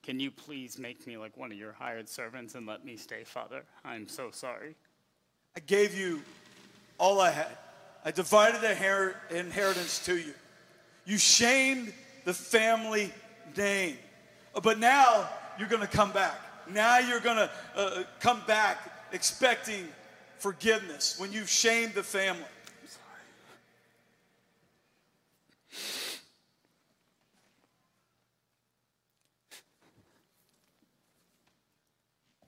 Can 0.05 0.21
you 0.21 0.31
please 0.31 0.79
make 0.79 1.05
me 1.05 1.17
like 1.17 1.37
one 1.37 1.51
of 1.51 1.59
your 1.59 1.73
hired 1.73 2.09
servants 2.09 2.55
and 2.55 2.65
let 2.65 2.85
me 2.85 2.97
stay, 2.97 3.25
Father? 3.25 3.65
I'm 3.85 4.07
so 4.07 4.31
sorry. 4.31 4.77
I 5.57 5.61
gave 5.67 5.99
you 5.99 6.23
all 6.97 7.21
I 7.21 7.31
had. 7.31 7.59
I 8.05 8.13
divided 8.13 8.61
the 8.61 9.15
inheritance 9.37 10.05
to 10.07 10.17
you. 10.17 10.33
You 11.07 11.19
shamed 11.19 11.93
the 12.25 12.33
family 12.33 13.13
name. 13.57 13.97
But 14.63 14.79
now 14.79 15.29
you're 15.59 15.69
going 15.69 15.83
to 15.83 15.89
come 15.89 16.13
back. 16.13 16.39
Now 16.71 17.01
you're 17.01 17.19
going 17.19 17.37
to 17.39 17.51
uh, 17.75 18.05
come 18.21 18.43
back 18.47 18.79
expecting 19.13 19.89
forgiveness 20.39 21.19
when 21.19 21.33
you've 21.33 21.51
shamed 21.51 21.95
the 21.95 22.05
family. 22.05 22.45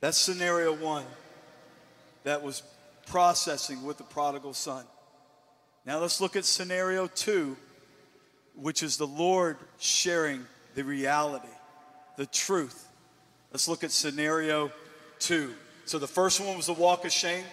That's 0.01 0.19
scenario 0.19 0.75
one 0.75 1.05
that 2.25 2.43
was 2.43 2.63
processing 3.07 3.85
with 3.85 3.99
the 3.99 4.05
prodigal 4.05 4.55
son. 4.55 4.85
Now 5.85 5.99
let's 5.99 6.21
look 6.21 6.37
at 6.37 6.45
scenario 6.45 7.07
two 7.07 7.57
which 8.61 8.83
is 8.83 8.97
the 8.97 9.07
Lord 9.07 9.57
sharing 9.79 10.45
the 10.75 10.83
reality, 10.83 11.49
the 12.17 12.27
truth. 12.27 12.89
Let's 13.53 13.69
look 13.69 13.85
at 13.85 13.93
scenario 13.93 14.73
two. 15.19 15.55
So 15.85 15.99
the 15.99 16.09
first 16.09 16.41
one 16.41 16.57
was 16.57 16.67
the 16.67 16.73
walk 16.73 17.05
of 17.05 17.13
shame. 17.13 17.45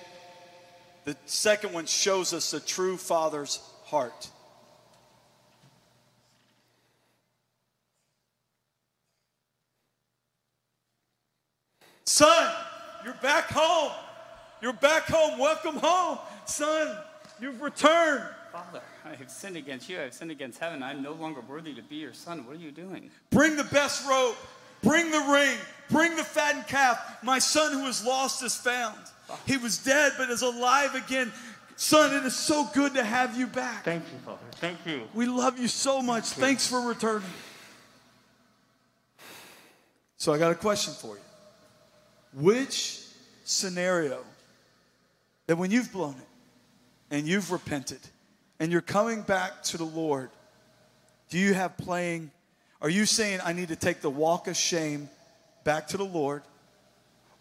The 1.06 1.16
second 1.26 1.74
one 1.74 1.86
shows 1.86 2.34
us 2.34 2.52
the 2.52 2.60
true 2.60 2.98
father's 2.98 3.60
heart. 3.86 4.30
Son, 12.16 12.50
you're 13.04 13.14
back 13.16 13.50
home. 13.50 13.92
You're 14.62 14.72
back 14.72 15.04
home. 15.04 15.38
Welcome 15.38 15.76
home. 15.76 16.18
Son, 16.46 16.98
you've 17.42 17.60
returned. 17.62 18.24
Father, 18.54 18.82
I 19.04 19.16
have 19.16 19.30
sinned 19.30 19.58
against 19.58 19.90
you. 19.90 20.00
I 20.00 20.04
have 20.04 20.14
sinned 20.14 20.32
against 20.32 20.58
heaven. 20.60 20.82
I'm 20.82 21.04
no 21.04 21.12
longer 21.12 21.42
worthy 21.42 21.74
to 21.74 21.82
be 21.82 21.98
your 21.98 22.14
son. 22.14 22.48
What 22.48 22.56
are 22.56 22.60
you 22.60 22.72
doing? 22.72 23.12
Bring 23.32 23.58
the 23.58 23.66
best 23.66 24.08
robe. 24.08 24.38
Bring 24.82 25.12
the 25.12 25.20
ring. 25.30 25.58
Bring 25.90 26.16
the 26.16 26.24
fattened 26.24 26.68
calf. 26.68 27.18
My 27.22 27.38
son 27.38 27.74
who 27.74 27.84
was 27.84 28.06
lost 28.06 28.42
is 28.44 28.56
found. 28.56 28.98
He 29.46 29.58
was 29.58 29.78
dead, 29.80 30.14
but 30.18 30.30
is 30.30 30.42
alive 30.42 30.96
again. 30.96 31.34
Son, 31.76 32.16
it 32.16 32.26
is 32.26 32.34
so 32.34 32.66
good 32.74 32.94
to 32.94 33.04
have 33.04 33.38
you 33.38 33.46
back. 33.46 33.84
Thank 33.84 34.06
you, 34.06 34.20
Father. 34.20 34.40
Thank 34.52 34.78
you. 34.86 35.02
We 35.14 35.26
love 35.26 35.60
you 35.60 35.68
so 35.68 36.02
much. 36.02 36.30
Thanks 36.30 36.66
for 36.66 36.80
returning. 36.80 37.28
So, 40.16 40.32
I 40.32 40.38
got 40.38 40.54
a 40.54 40.56
question 40.56 40.94
for 40.94 41.18
you. 41.18 41.25
Which 42.36 43.02
scenario 43.46 44.24
that 45.48 45.58
when 45.58 45.72
you've 45.72 45.92
blown 45.92 46.16
it 46.16 47.16
and 47.16 47.28
you've 47.28 47.52
repented, 47.52 48.00
and 48.60 48.72
you're 48.72 48.82
coming 48.82 49.22
back 49.22 49.64
to 49.64 49.78
the 49.78 49.86
Lord, 49.86 50.30
do 51.30 51.38
you 51.38 51.54
have 51.54 51.78
playing? 51.78 52.32
Are 52.82 52.90
you 52.90 53.06
saying, 53.06 53.40
I 53.44 53.54
need 53.54 53.70
to 53.70 53.76
take 53.76 54.02
the 54.02 54.10
walk 54.10 54.48
of 54.48 54.56
shame 54.56 55.10
back 55.64 55.88
to 55.90 55.98
the 55.98 56.06
Lord? 56.06 56.44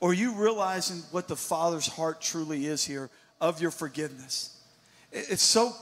Or 0.01 0.11
are 0.11 0.15
you 0.15 0.33
realizing 0.33 0.99
what 1.13 1.29
the 1.29 1.37
Father's 1.37 1.87
heart 1.87 2.21
truly 2.21 2.67
is 2.67 2.85
here 2.85 3.11
of 3.41 3.61
your 3.61 3.71
forgiveness? 3.71 4.61
It's 5.13 5.43
so 5.43 5.73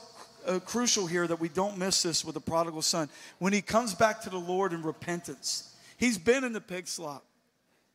uh, 0.47 0.59
crucial 0.61 1.07
here 1.07 1.27
that 1.27 1.41
we 1.41 1.49
don't 1.49 1.79
miss 1.79 2.03
this 2.03 2.25
with 2.25 2.35
the 2.35 2.41
prodigal 2.41 2.83
son. 2.83 3.09
When 3.39 3.53
he 3.53 3.63
comes 3.63 3.95
back 3.95 4.21
to 4.23 4.31
the 4.31 4.39
Lord 4.39 4.73
in 4.73 4.83
repentance, 4.83 5.75
he's 5.97 6.19
been 6.19 6.45
in 6.45 6.53
the 6.53 6.61
pig 6.61 6.87
slop, 6.87 7.25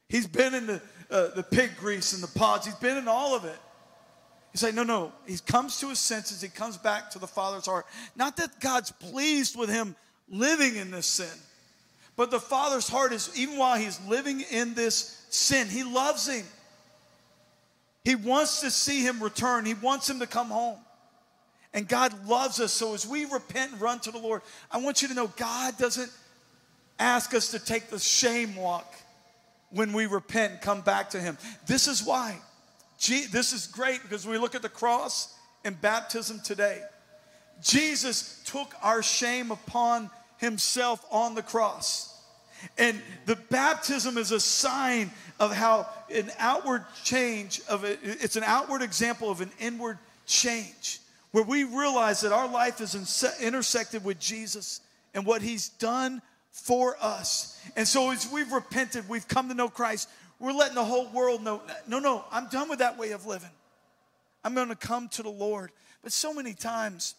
he's 0.10 0.28
been 0.28 0.54
in 0.54 0.68
the, 0.68 0.82
uh, 1.10 1.30
the 1.36 1.44
pig 1.44 1.72
grease 1.78 2.14
and 2.14 2.24
the 2.24 2.40
pods, 2.40 2.66
he's 2.66 2.76
been 2.76 2.98
in 2.98 3.08
all 3.08 3.36
of 3.36 3.46
it. 3.46 3.58
He's 4.52 4.64
like, 4.64 4.74
no, 4.74 4.84
no. 4.84 5.12
He 5.28 5.38
comes 5.38 5.80
to 5.82 5.90
his 5.90 6.00
senses. 6.00 6.42
He 6.42 6.48
comes 6.48 6.78
back 6.78 7.12
to 7.12 7.20
the 7.20 7.28
Father's 7.28 7.68
heart. 7.68 7.86
Not 8.16 8.38
that 8.38 8.60
God's 8.60 8.92
pleased 8.92 9.56
with 9.56 9.70
him 9.70 9.96
living 10.30 10.76
in 10.76 10.90
this 10.90 11.06
sin, 11.06 11.38
but 12.16 12.32
the 12.32 12.40
Father's 12.40 12.88
heart 12.88 13.14
is, 13.14 13.32
even 13.38 13.58
while 13.58 13.78
he's 13.78 14.04
living 14.08 14.42
in 14.52 14.74
this 14.74 15.26
sin, 15.30 15.68
he 15.68 15.84
loves 15.84 16.28
him. 16.28 16.44
He 18.04 18.16
wants 18.16 18.62
to 18.62 18.72
see 18.72 19.04
him 19.04 19.22
return, 19.22 19.66
he 19.66 19.76
wants 19.76 20.10
him 20.10 20.20
to 20.20 20.28
come 20.28 20.48
home. 20.48 20.80
And 21.74 21.88
God 21.88 22.28
loves 22.28 22.60
us. 22.60 22.74
So 22.74 22.96
as 22.96 23.06
we 23.06 23.26
repent 23.26 23.74
and 23.74 23.82
run 23.82 24.00
to 24.00 24.12
the 24.12 24.18
Lord, 24.18 24.42
I 24.72 24.78
want 24.80 25.04
you 25.04 25.08
to 25.10 25.14
know 25.14 25.28
God 25.28 25.78
doesn't 25.78 26.12
ask 26.98 27.36
us 27.36 27.52
to 27.52 27.60
take 27.60 27.90
the 27.90 28.00
shame 28.00 28.56
walk 28.56 28.96
when 29.70 29.94
we 29.94 30.06
repent 30.06 30.54
and 30.54 30.62
come 30.62 30.82
back 30.82 31.10
to 31.12 31.20
him. 31.20 31.38
This 31.66 31.88
is 31.88 32.04
why 32.04 32.38
this 33.00 33.54
is 33.54 33.68
great 33.68 34.02
because 34.02 34.26
we 34.26 34.38
look 34.38 34.56
at 34.56 34.62
the 34.62 34.70
cross 34.70 35.36
and 35.64 35.80
baptism 35.82 36.40
today. 36.44 36.82
Jesus 37.62 38.42
took 38.46 38.74
our 38.82 39.02
shame 39.02 39.52
upon 39.52 40.10
himself 40.38 41.06
on 41.12 41.36
the 41.36 41.42
cross. 41.42 42.14
And 42.78 43.00
the 43.26 43.36
baptism 43.36 44.18
is 44.18 44.32
a 44.32 44.40
sign 44.40 45.12
of 45.40 45.54
how 45.54 45.88
an 46.14 46.32
outward 46.40 46.86
change 47.04 47.62
of 47.70 47.84
it, 47.84 48.00
it's 48.02 48.36
an 48.36 48.44
outward 48.44 48.82
example 48.82 49.30
of 49.30 49.42
an 49.42 49.52
inward 49.60 50.00
change 50.26 51.00
where 51.32 51.44
we 51.44 51.64
realize 51.64 52.22
that 52.22 52.32
our 52.32 52.48
life 52.48 52.82
is 52.82 52.96
intersected 53.42 54.04
with 54.04 54.20
Jesus 54.20 54.82
and 55.14 55.26
what 55.26 55.42
he's 55.42 55.70
done 55.70 56.22
for 56.64 56.98
us. 57.00 57.60
And 57.76 57.88
so 57.88 58.12
as 58.12 58.30
we've 58.32 58.52
repented, 58.52 59.08
we've 59.08 59.28
come 59.28 59.48
to 59.50 59.54
know 59.54 59.70
Christ, 59.70 60.10
we're 60.40 60.52
letting 60.52 60.76
the 60.76 60.84
whole 60.84 61.08
world 61.10 61.44
know 61.44 61.62
no, 61.88 62.00
no, 62.00 62.26
I'm 62.32 62.48
done 62.48 62.70
with 62.70 62.80
that 62.80 62.98
way 62.98 63.12
of 63.12 63.26
living. 63.26 63.50
I'm 64.44 64.54
going 64.54 64.70
to 64.70 64.76
come 64.76 65.10
to 65.10 65.24
the 65.24 65.30
Lord. 65.30 65.72
But 66.04 66.12
so 66.12 66.34
many 66.34 66.54
times 66.54 67.16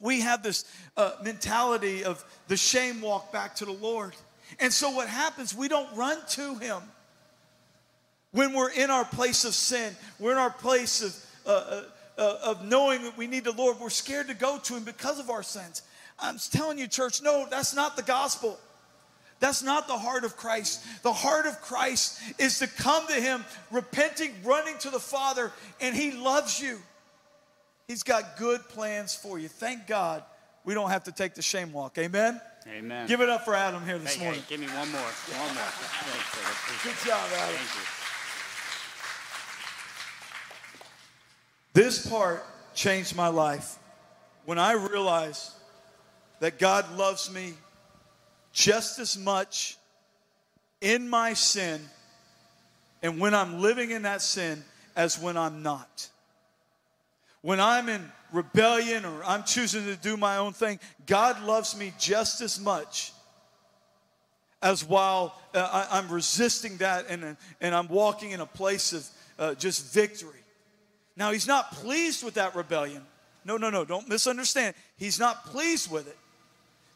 we 0.00 0.20
have 0.20 0.42
this 0.42 0.64
uh, 0.96 1.12
mentality 1.22 2.04
of 2.04 2.24
the 2.48 2.56
shame 2.56 3.00
walk 3.00 3.32
back 3.32 3.56
to 3.56 3.64
the 3.64 3.72
Lord. 3.72 4.14
And 4.60 4.72
so 4.72 4.90
what 4.90 5.08
happens, 5.08 5.54
we 5.54 5.68
don't 5.68 5.94
run 5.96 6.18
to 6.30 6.56
Him. 6.56 6.82
When 8.32 8.52
we're 8.52 8.70
in 8.70 8.90
our 8.90 9.04
place 9.04 9.44
of 9.44 9.54
sin, 9.54 9.94
we're 10.18 10.32
in 10.32 10.38
our 10.38 10.50
place 10.50 11.02
of, 11.02 11.26
uh, 11.46 11.50
uh, 11.50 11.82
uh, 12.18 12.38
of 12.44 12.64
knowing 12.64 13.02
that 13.04 13.16
we 13.16 13.26
need 13.26 13.44
the 13.44 13.52
Lord, 13.52 13.78
we're 13.80 13.90
scared 13.90 14.28
to 14.28 14.34
go 14.34 14.58
to 14.58 14.74
Him 14.74 14.84
because 14.84 15.18
of 15.18 15.30
our 15.30 15.42
sins. 15.42 15.82
I'm 16.18 16.38
telling 16.38 16.78
you, 16.78 16.86
church, 16.86 17.22
no, 17.22 17.46
that's 17.50 17.74
not 17.74 17.96
the 17.96 18.02
gospel. 18.02 18.58
That's 19.44 19.62
not 19.62 19.86
the 19.88 19.98
heart 19.98 20.24
of 20.24 20.38
Christ. 20.38 20.82
The 21.02 21.12
heart 21.12 21.44
of 21.44 21.60
Christ 21.60 22.18
is 22.38 22.60
to 22.60 22.66
come 22.66 23.06
to 23.08 23.12
Him, 23.12 23.44
repenting, 23.70 24.32
running 24.42 24.78
to 24.78 24.88
the 24.88 24.98
Father, 24.98 25.52
and 25.82 25.94
He 25.94 26.12
loves 26.12 26.58
you. 26.58 26.78
He's 27.86 28.02
got 28.02 28.38
good 28.38 28.66
plans 28.70 29.14
for 29.14 29.38
you. 29.38 29.48
Thank 29.48 29.86
God 29.86 30.22
we 30.64 30.72
don't 30.72 30.88
have 30.88 31.04
to 31.04 31.12
take 31.12 31.34
the 31.34 31.42
shame 31.42 31.74
walk. 31.74 31.98
Amen? 31.98 32.40
Amen. 32.66 33.06
Give 33.06 33.20
it 33.20 33.28
up 33.28 33.44
for 33.44 33.54
Adam 33.54 33.84
here 33.84 33.98
this 33.98 34.14
hey, 34.14 34.24
morning. 34.24 34.40
hey, 34.40 34.56
give 34.56 34.60
me 34.60 34.66
one 34.68 34.90
more. 34.90 35.02
One 35.02 35.54
more. 35.54 35.64
Good 36.82 36.94
job, 37.06 37.28
Adam. 37.34 37.54
Thank 37.54 37.74
you. 41.74 41.82
This 41.82 42.06
part 42.06 42.46
changed 42.74 43.14
my 43.14 43.28
life 43.28 43.78
when 44.46 44.58
I 44.58 44.72
realized 44.72 45.52
that 46.40 46.58
God 46.58 46.96
loves 46.96 47.30
me 47.30 47.52
just 48.54 49.00
as 49.00 49.18
much 49.18 49.76
in 50.80 51.10
my 51.10 51.34
sin 51.34 51.80
and 53.02 53.20
when 53.20 53.34
I'm 53.34 53.60
living 53.60 53.90
in 53.90 54.02
that 54.02 54.22
sin 54.22 54.64
as 54.96 55.18
when 55.18 55.36
I'm 55.36 55.62
not. 55.62 56.08
When 57.42 57.60
I'm 57.60 57.90
in 57.90 58.10
rebellion 58.32 59.04
or 59.04 59.22
I'm 59.24 59.42
choosing 59.42 59.84
to 59.84 59.96
do 59.96 60.16
my 60.16 60.38
own 60.38 60.54
thing, 60.54 60.78
God 61.04 61.42
loves 61.42 61.76
me 61.76 61.92
just 61.98 62.40
as 62.40 62.58
much 62.58 63.12
as 64.62 64.82
while 64.82 65.38
uh, 65.52 65.86
I, 65.90 65.98
am 65.98 66.08
resisting 66.08 66.78
that 66.78 67.06
and, 67.10 67.36
and 67.60 67.74
I'm 67.74 67.88
walking 67.88 68.30
in 68.30 68.40
a 68.40 68.46
place 68.46 68.94
of 68.94 69.06
uh, 69.38 69.54
just 69.54 69.92
victory. 69.92 70.40
Now, 71.16 71.32
He's 71.32 71.46
not 71.46 71.72
pleased 71.72 72.24
with 72.24 72.34
that 72.34 72.54
rebellion. 72.54 73.02
No, 73.44 73.58
no, 73.58 73.68
no, 73.68 73.84
don't 73.84 74.08
misunderstand. 74.08 74.74
He's 74.96 75.18
not 75.18 75.44
pleased 75.44 75.90
with 75.90 76.08
it 76.08 76.16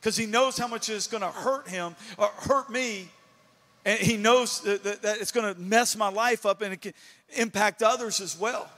because 0.01 0.17
He 0.17 0.27
knows 0.27 0.59
how 0.59 0.69
much 0.69 0.89
it's 0.89 1.07
going 1.07 1.23
to 1.23 1.31
hurt 1.31 1.69
Him 1.69 1.97
or 2.17 2.27
hurt 2.27 2.71
me. 2.71 3.09
And 3.85 3.99
He 3.99 4.17
knows 4.17 4.61
that, 4.63 4.85
that, 4.85 5.03
that 5.03 5.21
it's 5.21 5.33
going 5.33 5.55
to 5.55 5.61
mess 5.61 5.97
my 5.97 6.09
life 6.09 6.47
up 6.47 6.63
and 6.63 6.73
it 6.73 6.81
can 6.81 6.95
impact 7.37 7.83
others 7.83 8.21
as 8.21 8.39
well. 8.39 8.69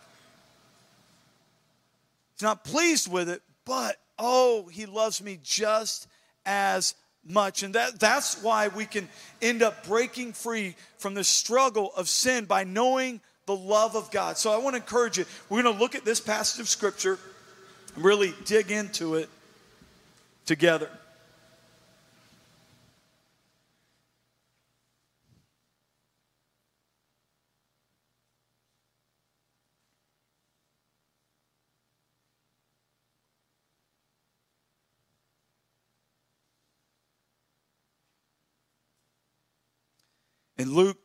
He's 2.34 2.42
not 2.42 2.64
pleased 2.64 3.10
with 3.10 3.28
it, 3.28 3.42
but 3.64 3.96
oh, 4.18 4.68
he 4.70 4.86
loves 4.86 5.22
me 5.22 5.38
just 5.42 6.06
as 6.46 6.94
much. 7.24 7.62
And 7.62 7.74
that, 7.74 7.98
that's 7.98 8.42
why 8.42 8.68
we 8.68 8.86
can 8.86 9.08
end 9.42 9.62
up 9.62 9.86
breaking 9.86 10.32
free 10.32 10.74
from 10.98 11.14
the 11.14 11.24
struggle 11.24 11.92
of 11.96 12.08
sin 12.08 12.44
by 12.44 12.64
knowing 12.64 13.20
the 13.46 13.56
love 13.56 13.96
of 13.96 14.10
God. 14.10 14.38
So 14.38 14.52
I 14.52 14.58
want 14.58 14.76
to 14.76 14.82
encourage 14.82 15.18
you. 15.18 15.24
We're 15.48 15.62
going 15.62 15.74
to 15.74 15.80
look 15.80 15.94
at 15.94 16.04
this 16.04 16.20
passage 16.20 16.60
of 16.60 16.68
scripture 16.68 17.18
and 17.94 18.04
really 18.04 18.34
dig 18.44 18.70
into 18.70 19.16
it 19.16 19.28
together. 20.46 20.88
In 40.60 40.74
Luke, 40.74 40.98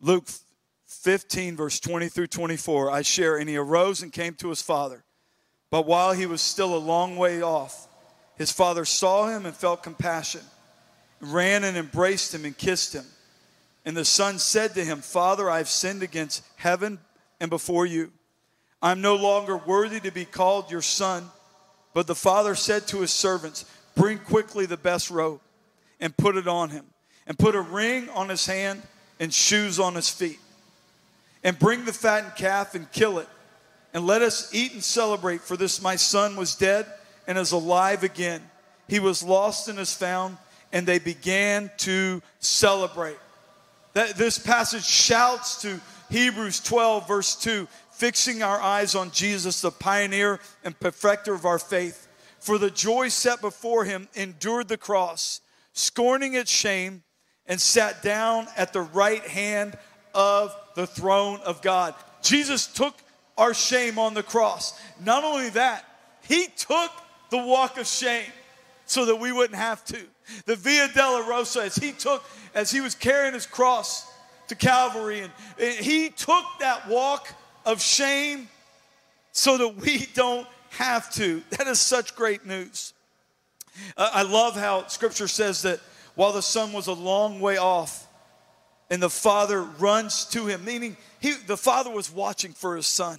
Luke 0.00 0.26
15, 0.86 1.56
verse 1.56 1.78
20 1.78 2.08
through 2.08 2.28
24, 2.28 2.90
I 2.90 3.02
share, 3.02 3.36
and 3.36 3.50
he 3.50 3.58
arose 3.58 4.00
and 4.00 4.10
came 4.10 4.32
to 4.36 4.48
his 4.48 4.62
father. 4.62 5.04
But 5.70 5.84
while 5.84 6.14
he 6.14 6.24
was 6.24 6.40
still 6.40 6.74
a 6.74 6.78
long 6.78 7.18
way 7.18 7.42
off, 7.42 7.86
his 8.38 8.50
father 8.50 8.86
saw 8.86 9.28
him 9.28 9.44
and 9.44 9.54
felt 9.54 9.82
compassion, 9.82 10.40
ran 11.20 11.64
and 11.64 11.76
embraced 11.76 12.34
him 12.34 12.46
and 12.46 12.56
kissed 12.56 12.94
him. 12.94 13.04
And 13.84 13.94
the 13.94 14.06
son 14.06 14.38
said 14.38 14.72
to 14.76 14.82
him, 14.82 15.02
Father, 15.02 15.50
I 15.50 15.58
have 15.58 15.68
sinned 15.68 16.02
against 16.02 16.42
heaven 16.56 16.98
and 17.40 17.50
before 17.50 17.84
you. 17.84 18.10
I'm 18.80 19.02
no 19.02 19.16
longer 19.16 19.58
worthy 19.58 20.00
to 20.00 20.10
be 20.10 20.24
called 20.24 20.70
your 20.70 20.80
son. 20.80 21.26
But 21.92 22.06
the 22.06 22.14
father 22.14 22.54
said 22.54 22.86
to 22.86 23.02
his 23.02 23.10
servants, 23.10 23.66
Bring 23.94 24.16
quickly 24.16 24.64
the 24.64 24.78
best 24.78 25.10
robe 25.10 25.42
and 26.00 26.16
put 26.16 26.36
it 26.36 26.48
on 26.48 26.70
him 26.70 26.86
and 27.26 27.38
put 27.38 27.54
a 27.54 27.60
ring 27.60 28.08
on 28.10 28.28
his 28.28 28.46
hand 28.46 28.82
and 29.20 29.32
shoes 29.32 29.78
on 29.78 29.94
his 29.94 30.10
feet. 30.10 30.38
And 31.42 31.58
bring 31.58 31.84
the 31.84 31.92
fattened 31.92 32.36
calf 32.36 32.74
and 32.74 32.90
kill 32.92 33.18
it. 33.18 33.28
And 33.92 34.06
let 34.06 34.22
us 34.22 34.52
eat 34.52 34.72
and 34.72 34.82
celebrate, 34.82 35.40
for 35.40 35.56
this 35.56 35.80
my 35.80 35.96
son 35.96 36.36
was 36.36 36.56
dead 36.56 36.86
and 37.26 37.38
is 37.38 37.52
alive 37.52 38.02
again. 38.02 38.42
He 38.88 38.98
was 38.98 39.22
lost 39.22 39.68
and 39.68 39.78
is 39.78 39.94
found, 39.94 40.36
and 40.72 40.86
they 40.86 40.98
began 40.98 41.70
to 41.78 42.20
celebrate. 42.40 43.18
That, 43.92 44.16
this 44.16 44.38
passage 44.38 44.84
shouts 44.84 45.62
to 45.62 45.80
Hebrews 46.10 46.60
12, 46.60 47.06
verse 47.06 47.36
2, 47.36 47.68
fixing 47.92 48.42
our 48.42 48.60
eyes 48.60 48.96
on 48.96 49.12
Jesus, 49.12 49.60
the 49.60 49.70
pioneer 49.70 50.40
and 50.64 50.78
perfecter 50.78 51.32
of 51.32 51.44
our 51.44 51.60
faith. 51.60 52.08
For 52.40 52.58
the 52.58 52.70
joy 52.70 53.08
set 53.08 53.40
before 53.40 53.84
him 53.84 54.08
endured 54.14 54.68
the 54.68 54.76
cross, 54.76 55.40
scorning 55.72 56.34
its 56.34 56.50
shame 56.50 57.03
and 57.46 57.60
sat 57.60 58.02
down 58.02 58.46
at 58.56 58.72
the 58.72 58.80
right 58.80 59.22
hand 59.22 59.76
of 60.14 60.54
the 60.74 60.86
throne 60.86 61.40
of 61.44 61.62
God. 61.62 61.94
Jesus 62.22 62.66
took 62.66 62.94
our 63.36 63.52
shame 63.52 63.98
on 63.98 64.14
the 64.14 64.22
cross. 64.22 64.80
Not 65.04 65.24
only 65.24 65.50
that, 65.50 65.84
he 66.22 66.46
took 66.56 66.90
the 67.30 67.38
walk 67.38 67.78
of 67.78 67.86
shame 67.86 68.30
so 68.86 69.06
that 69.06 69.16
we 69.16 69.32
wouldn't 69.32 69.58
have 69.58 69.84
to. 69.86 69.98
The 70.46 70.56
Via 70.56 70.88
Dolorosa, 70.88 71.62
as 71.64 71.76
he 71.76 71.92
took, 71.92 72.24
as 72.54 72.70
he 72.70 72.80
was 72.80 72.94
carrying 72.94 73.34
his 73.34 73.46
cross 73.46 74.10
to 74.48 74.54
Calvary, 74.54 75.20
and, 75.20 75.32
and 75.58 75.74
he 75.74 76.10
took 76.10 76.44
that 76.60 76.88
walk 76.88 77.28
of 77.66 77.80
shame 77.80 78.48
so 79.32 79.58
that 79.58 79.76
we 79.76 80.06
don't 80.14 80.46
have 80.70 81.12
to. 81.14 81.42
That 81.50 81.66
is 81.66 81.80
such 81.80 82.14
great 82.14 82.46
news. 82.46 82.92
Uh, 83.96 84.10
I 84.12 84.22
love 84.22 84.54
how 84.54 84.86
scripture 84.86 85.28
says 85.28 85.62
that 85.62 85.80
while 86.14 86.32
the 86.32 86.42
son 86.42 86.72
was 86.72 86.86
a 86.86 86.92
long 86.92 87.40
way 87.40 87.56
off. 87.56 88.06
And 88.90 89.02
the 89.02 89.10
father 89.10 89.62
runs 89.62 90.26
to 90.26 90.46
him, 90.46 90.64
meaning 90.64 90.96
he, 91.20 91.32
the 91.32 91.56
father 91.56 91.90
was 91.90 92.10
watching 92.10 92.52
for 92.52 92.76
his 92.76 92.86
son. 92.86 93.18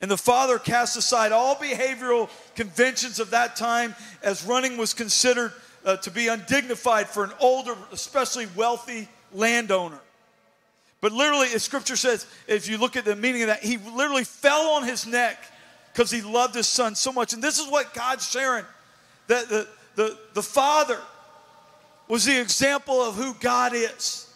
And 0.00 0.10
the 0.10 0.18
father 0.18 0.58
cast 0.58 0.96
aside 0.96 1.32
all 1.32 1.56
behavioral 1.56 2.28
conventions 2.54 3.18
of 3.18 3.30
that 3.30 3.56
time 3.56 3.96
as 4.22 4.44
running 4.44 4.76
was 4.76 4.94
considered 4.94 5.52
uh, 5.84 5.96
to 5.96 6.10
be 6.10 6.28
undignified 6.28 7.08
for 7.08 7.24
an 7.24 7.32
older, 7.40 7.74
especially 7.92 8.46
wealthy 8.54 9.08
landowner. 9.32 9.98
But 11.00 11.12
literally, 11.12 11.48
as 11.54 11.62
scripture 11.62 11.96
says, 11.96 12.26
if 12.46 12.68
you 12.68 12.78
look 12.78 12.96
at 12.96 13.04
the 13.04 13.16
meaning 13.16 13.42
of 13.42 13.48
that, 13.48 13.62
he 13.62 13.76
literally 13.76 14.24
fell 14.24 14.70
on 14.72 14.84
his 14.84 15.06
neck 15.06 15.38
because 15.92 16.10
he 16.10 16.22
loved 16.22 16.54
his 16.54 16.68
son 16.68 16.94
so 16.94 17.12
much. 17.12 17.32
And 17.32 17.42
this 17.42 17.58
is 17.58 17.68
what 17.70 17.94
God's 17.94 18.28
sharing 18.28 18.64
that 19.28 19.48
the, 19.48 19.68
the, 19.94 20.18
the 20.34 20.42
father 20.42 20.98
was 22.08 22.24
the 22.24 22.40
example 22.40 23.02
of 23.02 23.14
who 23.14 23.34
God 23.34 23.72
is. 23.74 24.32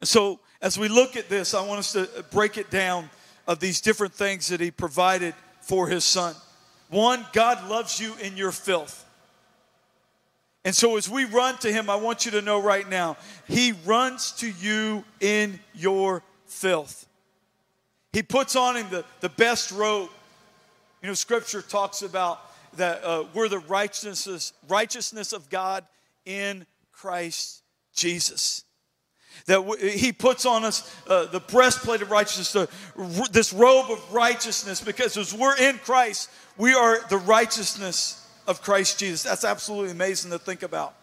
And 0.00 0.08
so, 0.08 0.40
as 0.60 0.78
we 0.78 0.88
look 0.88 1.16
at 1.16 1.28
this, 1.28 1.54
I 1.54 1.66
want 1.66 1.80
us 1.80 1.92
to 1.92 2.08
break 2.30 2.58
it 2.58 2.70
down 2.70 3.10
of 3.46 3.60
these 3.60 3.80
different 3.80 4.14
things 4.14 4.48
that 4.48 4.60
He 4.60 4.70
provided 4.70 5.34
for 5.60 5.88
His 5.88 6.04
Son. 6.04 6.34
One, 6.88 7.26
God 7.32 7.68
loves 7.68 8.00
you 8.00 8.14
in 8.22 8.36
your 8.36 8.52
filth. 8.52 9.04
And 10.64 10.74
so, 10.74 10.96
as 10.96 11.08
we 11.08 11.24
run 11.24 11.56
to 11.58 11.72
Him, 11.72 11.88
I 11.88 11.96
want 11.96 12.24
you 12.24 12.32
to 12.32 12.42
know 12.42 12.60
right 12.60 12.88
now, 12.88 13.16
He 13.46 13.72
runs 13.84 14.32
to 14.32 14.50
you 14.50 15.04
in 15.20 15.58
your 15.74 16.22
filth. 16.46 17.06
He 18.12 18.22
puts 18.22 18.56
on 18.56 18.76
Him 18.76 18.86
the, 18.90 19.04
the 19.20 19.28
best 19.28 19.70
robe. 19.70 20.10
You 21.02 21.08
know, 21.08 21.14
Scripture 21.14 21.62
talks 21.62 22.02
about 22.02 22.40
that 22.76 23.04
uh, 23.04 23.24
we're 23.34 23.48
the 23.48 23.58
righteousness, 23.58 24.52
righteousness 24.68 25.32
of 25.32 25.48
God 25.50 25.84
in 26.24 26.66
Christ 26.92 27.62
Jesus. 27.94 28.64
That 29.46 29.56
w- 29.56 29.90
He 29.90 30.12
puts 30.12 30.46
on 30.46 30.64
us 30.64 30.94
uh, 31.08 31.26
the 31.26 31.40
breastplate 31.40 32.02
of 32.02 32.10
righteousness, 32.10 32.52
the, 32.52 32.68
r- 32.98 33.28
this 33.30 33.52
robe 33.52 33.90
of 33.90 34.12
righteousness, 34.12 34.80
because 34.80 35.16
as 35.16 35.34
we're 35.34 35.56
in 35.56 35.78
Christ, 35.78 36.30
we 36.56 36.74
are 36.74 37.06
the 37.08 37.18
righteousness 37.18 38.26
of 38.46 38.62
Christ 38.62 38.98
Jesus. 38.98 39.22
That's 39.22 39.44
absolutely 39.44 39.90
amazing 39.90 40.30
to 40.30 40.38
think 40.38 40.62
about. 40.62 40.94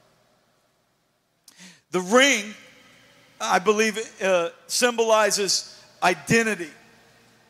The 1.91 2.01
ring, 2.01 2.53
I 3.39 3.59
believe, 3.59 3.99
uh, 4.21 4.49
symbolizes 4.67 5.79
identity. 6.01 6.69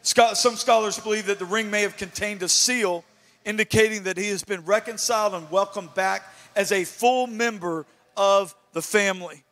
Some 0.02 0.58
scholars 0.58 1.00
believe 1.00 1.28
that 1.28 1.40
the 1.40 1.46
ring 1.46 1.72
may 1.72 1.84
have 1.84 1.96
contained 1.96 2.44
a 2.44 2.50
seal 2.50 3.06
indicating 3.46 4.04
that 4.04 4.18
he 4.18 4.30
has 4.30 4.44
been 4.44 4.64
reconciled 4.66 5.34
and 5.34 5.50
welcomed 5.52 5.94
back 5.94 6.24
as 6.56 6.72
a 6.72 6.84
full 6.84 7.28
member 7.28 7.86
of 8.16 8.56
the 8.74 8.82
family. 8.82 9.44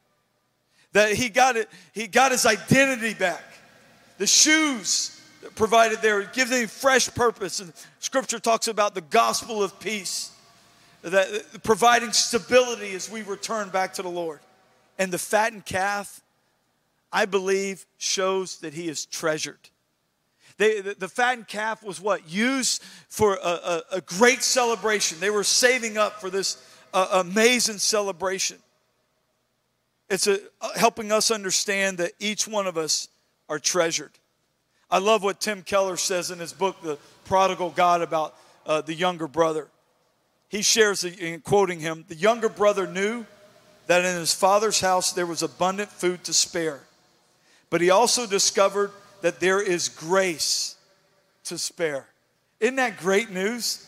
that 0.94 1.14
he 1.14 1.30
got 1.30 1.56
it, 1.56 1.70
he 1.94 2.08
got 2.08 2.32
his 2.32 2.46
identity 2.46 3.14
back. 3.14 3.44
The 4.18 4.28
shoes 4.28 5.20
provided 5.56 6.02
there 6.02 6.24
give 6.24 6.50
him 6.52 6.68
fresh 6.68 7.10
purpose. 7.14 7.60
And 7.60 7.74
scripture 8.00 8.40
talks 8.40 8.68
about 8.68 8.94
the 8.94 9.02
gospel 9.02 9.64
of 9.64 9.80
peace, 9.80 10.32
that 11.02 11.64
providing 11.64 12.12
stability 12.12 12.94
as 12.94 13.10
we 13.10 13.24
return 13.24 13.70
back 13.70 13.94
to 13.96 14.02
the 14.02 14.10
Lord. 14.10 14.40
And 15.00 15.12
the 15.12 15.18
fattened 15.18 15.66
calf, 15.66 16.22
I 17.12 17.26
believe, 17.26 17.86
shows 17.98 18.60
that 18.60 18.74
he 18.74 18.88
is 18.88 19.06
treasured. 19.06 19.71
They, 20.58 20.82
the, 20.82 20.96
the, 20.96 21.08
fattened 21.08 21.48
calf 21.48 21.84
was 21.84 22.00
what? 22.00 22.30
Used 22.30 22.84
for 23.10 23.36
a, 23.36 23.48
a, 23.48 23.84
a, 23.94 24.02
great 24.02 24.44
celebration. 24.44 25.20
They 25.20 25.30
were 25.30 25.44
saving 25.44 25.98
up 25.98 26.22
for 26.22 26.30
this 26.30 26.64
uh, 26.94 27.08
amazing 27.14 27.78
celebration. 27.78 28.58
It's 30.10 30.28
a, 30.28 30.40
uh, 30.62 30.70
helping 30.76 31.12
us 31.12 31.32
understand 31.32 31.98
that 32.00 32.12
each 32.20 32.48
one 32.48 32.68
of 32.68 32.78
us 32.78 33.08
are 33.50 33.60
treasured. 33.60 34.12
I 34.90 34.98
love 34.98 35.24
what 35.24 35.40
Tim 35.40 35.62
Keller 35.64 35.98
says 35.98 36.32
in 36.32 36.40
his 36.40 36.54
book, 36.54 36.82
The 36.82 36.98
Prodigal 37.26 37.70
God, 37.70 38.02
about 38.02 38.36
uh, 38.66 38.82
the 38.82 38.94
younger 38.94 39.28
brother. 39.28 39.68
He 40.50 40.62
shares, 40.62 41.06
in 41.06 41.40
quoting 41.40 41.80
him, 41.80 42.04
the 42.10 42.16
younger 42.16 42.50
brother 42.50 42.86
knew 42.86 43.26
that 43.88 44.04
in 44.04 44.16
his 44.18 44.34
father's 44.34 44.82
house 44.82 45.14
there 45.14 45.26
was 45.26 45.44
abundant 45.44 45.90
food 45.90 46.24
to 46.26 46.34
spare. 46.34 46.82
But 47.70 47.80
he 47.80 47.90
also 47.90 48.28
discovered 48.28 48.92
that 49.22 49.40
there 49.40 49.62
is 49.62 49.90
grace 49.90 50.76
to 51.46 51.58
spare. 51.58 52.08
Isn't 52.60 52.76
that 52.76 52.98
great 52.98 53.30
news? 53.30 53.88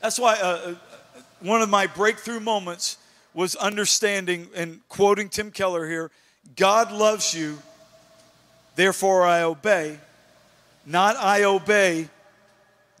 That's 0.00 0.18
why 0.18 0.36
uh, 0.36 0.46
uh 0.46 0.74
one 1.40 1.60
of 1.60 1.68
my 1.68 1.86
breakthrough 1.86 2.40
moments 2.40 2.98
was 3.34 3.56
understanding 3.56 4.48
and 4.54 4.80
quoting 4.88 5.28
Tim 5.28 5.50
Keller 5.50 5.88
here 5.88 6.10
God 6.56 6.92
loves 6.92 7.34
you, 7.34 7.58
therefore 8.76 9.24
I 9.24 9.42
obey. 9.42 9.98
Not 10.84 11.16
I 11.16 11.44
obey, 11.44 12.08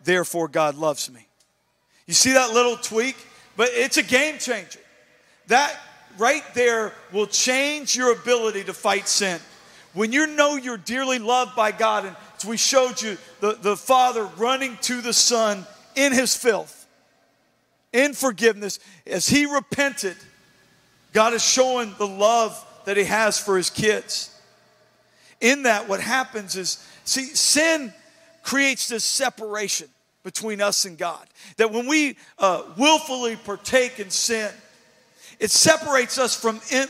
therefore 0.04 0.48
God 0.48 0.76
loves 0.76 1.10
me. 1.10 1.26
You 2.06 2.14
see 2.14 2.32
that 2.32 2.52
little 2.52 2.76
tweak? 2.76 3.16
But 3.56 3.70
it's 3.72 3.96
a 3.96 4.02
game 4.02 4.38
changer. 4.38 4.80
That 5.48 5.76
right 6.18 6.44
there 6.54 6.92
will 7.12 7.26
change 7.26 7.96
your 7.96 8.12
ability 8.12 8.64
to 8.64 8.72
fight 8.72 9.08
sin. 9.08 9.40
When 9.94 10.12
you 10.12 10.26
know 10.26 10.56
you're 10.56 10.78
dearly 10.78 11.18
loved 11.18 11.54
by 11.54 11.70
God, 11.72 12.06
and 12.06 12.16
as 12.36 12.44
we 12.44 12.56
showed 12.56 13.00
you, 13.02 13.18
the, 13.40 13.58
the 13.60 13.76
Father 13.76 14.24
running 14.38 14.78
to 14.82 15.00
the 15.00 15.12
Son 15.12 15.66
in 15.94 16.12
his 16.12 16.34
filth, 16.34 16.86
in 17.92 18.14
forgiveness, 18.14 18.78
as 19.06 19.28
he 19.28 19.44
repented, 19.44 20.16
God 21.12 21.34
is 21.34 21.44
showing 21.44 21.94
the 21.98 22.06
love 22.06 22.58
that 22.86 22.96
he 22.96 23.04
has 23.04 23.38
for 23.38 23.56
his 23.56 23.68
kids. 23.68 24.34
In 25.40 25.64
that, 25.64 25.88
what 25.88 26.00
happens 26.00 26.56
is, 26.56 26.86
see, 27.04 27.24
sin 27.24 27.92
creates 28.42 28.88
this 28.88 29.04
separation 29.04 29.88
between 30.22 30.60
us 30.60 30.84
and 30.84 30.96
God. 30.96 31.26
That 31.58 31.70
when 31.70 31.86
we 31.86 32.16
uh, 32.38 32.62
willfully 32.78 33.36
partake 33.36 33.98
in 33.98 34.10
sin, 34.10 34.50
it 35.38 35.50
separates 35.50 36.18
us 36.18 36.34
from 36.34 36.60
in- 36.70 36.88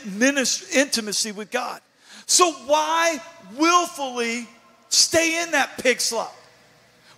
intimacy 0.73 1.31
with 1.31 1.51
God. 1.51 1.81
So, 2.25 2.51
why 2.51 3.19
willfully 3.57 4.47
stay 4.89 5.43
in 5.43 5.51
that 5.51 5.77
pig 5.77 5.99
slop? 5.99 6.35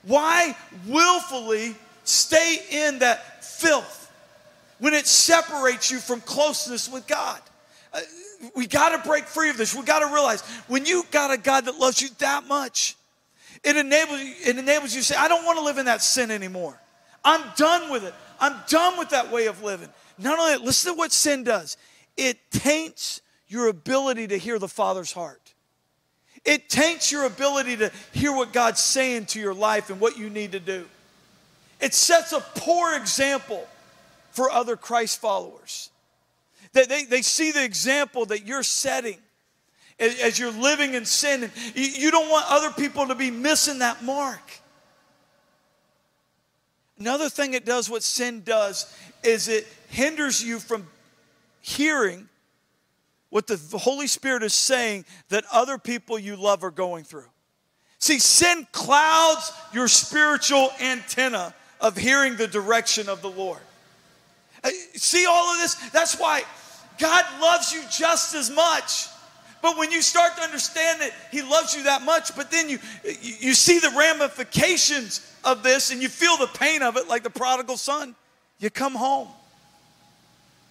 Why 0.04 0.56
willfully 0.88 1.76
stay 2.06 2.60
in 2.72 3.00
that 3.00 3.44
filth, 3.44 4.12
when 4.80 4.94
it 4.94 5.08
separates 5.08 5.92
you 5.92 6.00
from 6.00 6.22
closeness 6.22 6.90
with 6.90 7.08
God. 7.08 7.40
Uh, 7.94 8.02
we 8.56 8.68
got 8.68 8.90
to 9.02 9.08
break 9.08 9.26
free 9.26 9.50
of 9.50 9.58
this. 9.58 9.74
We 9.74 9.84
got 9.84 10.00
to 10.00 10.14
realize 10.14 10.42
when 10.68 10.86
you 10.86 11.04
got 11.12 11.32
a 11.32 11.38
God 11.38 11.66
that 11.66 11.76
loves 11.76 12.02
you 12.02 12.10
that 12.20 12.48
much, 12.48 12.96
it 13.64 13.76
enables 13.76 14.20
you, 14.22 14.34
it 14.46 14.58
enables 14.58 14.94
you 14.94 15.02
to 15.02 15.06
say, 15.06 15.16
I 15.16 15.28
don't 15.28 15.46
want 15.46 15.58
to 15.58 15.64
live 15.64 15.78
in 15.78 15.86
that 15.86 16.02
sin 16.02 16.32
anymore. 16.32 16.80
I'm 17.24 17.42
done 17.56 17.90
with 17.92 18.04
it. 18.04 18.14
I'm 18.40 18.56
done 18.68 19.00
with 19.00 19.10
that 19.10 19.32
way 19.32 19.48
of 19.48 19.64
living. 19.64 19.90
Not 20.18 20.38
only 20.38 20.52
that, 20.52 20.62
listen 20.62 20.94
to 20.94 20.98
what 20.98 21.12
sin 21.12 21.44
does. 21.44 21.78
It 22.18 22.38
taints 22.52 23.22
your 23.48 23.68
ability 23.68 24.28
to 24.28 24.38
hear 24.38 24.60
the 24.60 24.68
Father's 24.68 25.12
heart. 25.12 25.54
It 26.44 26.70
taints 26.70 27.12
your 27.12 27.26
ability 27.26 27.78
to 27.78 27.92
hear 28.14 28.32
what 28.32 28.54
God's 28.54 28.80
saying 28.80 29.26
to 29.28 29.40
your 29.40 29.54
life 29.54 29.90
and 29.90 30.00
what 30.00 30.18
you 30.18 30.30
need 30.30 30.52
to 30.52 30.60
do. 30.60 30.86
It 31.82 31.94
sets 31.94 32.34
a 32.34 32.40
poor 32.56 32.96
example 32.96 33.68
for 34.32 34.52
other 34.52 34.76
Christ 34.76 35.20
followers. 35.20 35.90
They, 36.74 36.86
they, 36.86 37.06
they 37.06 37.22
see 37.22 37.52
the 37.52 37.64
example 37.64 38.26
that 38.28 38.46
you're 38.46 38.64
setting 38.64 39.18
as, 40.00 40.20
as 40.20 40.40
you're 40.40 40.52
living 40.52 40.94
in 40.94 41.06
sin. 41.06 41.44
And 41.44 41.52
you, 41.74 41.84
you 41.86 42.12
don't 42.12 42.30
want 42.30 42.46
other 42.50 42.72
people 42.72 43.08
to 43.08 43.16
be 43.16 43.32
missing 43.32 43.80
that 43.80 44.04
mark. 44.04 44.42
Another 47.00 47.30
thing 47.30 47.54
it 47.54 47.66
does, 47.66 47.90
what 47.90 48.04
sin 48.04 48.42
does, 48.44 48.94
is 49.24 49.48
it 49.48 49.68
hinders 49.90 50.44
you 50.44 50.60
from 50.60 50.88
hearing 51.62 52.30
what 53.36 53.48
the 53.48 53.78
Holy 53.78 54.08
Spirit 54.08 54.44
is 54.44 54.54
saying 54.54 55.04
that 55.28 55.44
other 55.52 55.78
people 55.78 56.18
you 56.18 56.38
love 56.38 56.64
are 56.64 56.72
going 56.72 57.04
through. 57.04 57.28
See, 58.00 58.18
sin 58.18 58.66
clouds 58.72 59.52
your 59.74 59.90
spiritual 59.90 60.70
antenna 60.82 61.54
of 61.82 61.98
hearing 61.98 62.38
the 62.38 62.48
direction 62.48 63.10
of 63.10 63.22
the 63.22 63.30
Lord. 63.30 63.60
Uh, 64.64 64.70
see 64.94 65.26
all 65.26 65.52
of 65.52 65.58
this? 65.58 65.76
That's 65.90 66.18
why 66.18 66.44
God 66.98 67.26
loves 67.42 67.74
you 67.74 67.82
just 67.92 68.36
as 68.36 68.50
much. 68.50 69.08
But 69.62 69.78
when 69.78 69.92
you 69.92 70.02
start 70.02 70.38
to 70.38 70.42
understand 70.42 71.02
that 71.02 71.12
He 71.30 71.42
loves 71.42 71.76
you 71.76 71.84
that 71.84 72.04
much, 72.04 72.34
but 72.38 72.50
then 72.50 72.70
you, 72.70 72.80
you 73.20 73.54
see 73.54 73.80
the 73.80 73.92
ramifications 73.98 75.30
of 75.44 75.62
this 75.62 75.92
and 75.92 76.02
you 76.02 76.08
feel 76.08 76.38
the 76.38 76.48
pain 76.48 76.82
of 76.82 76.96
it, 76.96 77.10
like 77.10 77.24
the 77.24 77.30
prodigal 77.30 77.76
son, 77.76 78.16
you 78.60 78.70
come 78.70 78.96
home. 78.96 79.28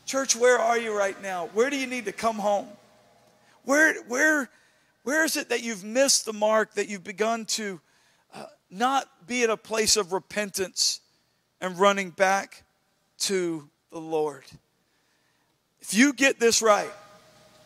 Church, 0.06 0.36
where 0.36 0.58
are 0.58 0.78
you 0.78 0.96
right 0.96 1.20
now? 1.22 1.48
Where 1.54 1.70
do 1.70 1.76
you 1.76 1.86
need 1.86 2.04
to 2.04 2.12
come 2.12 2.36
home? 2.36 2.68
Where, 3.64 4.02
where, 4.04 4.50
where 5.02 5.24
is 5.24 5.36
it 5.36 5.48
that 5.48 5.62
you've 5.62 5.82
missed 5.82 6.26
the 6.26 6.32
mark, 6.32 6.74
that 6.74 6.88
you've 6.88 7.04
begun 7.04 7.46
to 7.46 7.80
uh, 8.34 8.46
not 8.70 9.08
be 9.26 9.42
at 9.44 9.50
a 9.50 9.56
place 9.56 9.96
of 9.96 10.12
repentance 10.12 11.00
and 11.60 11.78
running 11.78 12.10
back 12.10 12.64
to 13.18 13.68
the 13.90 14.00
Lord. 14.00 14.44
If 15.80 15.94
you 15.94 16.12
get 16.12 16.38
this 16.38 16.60
right, 16.60 16.90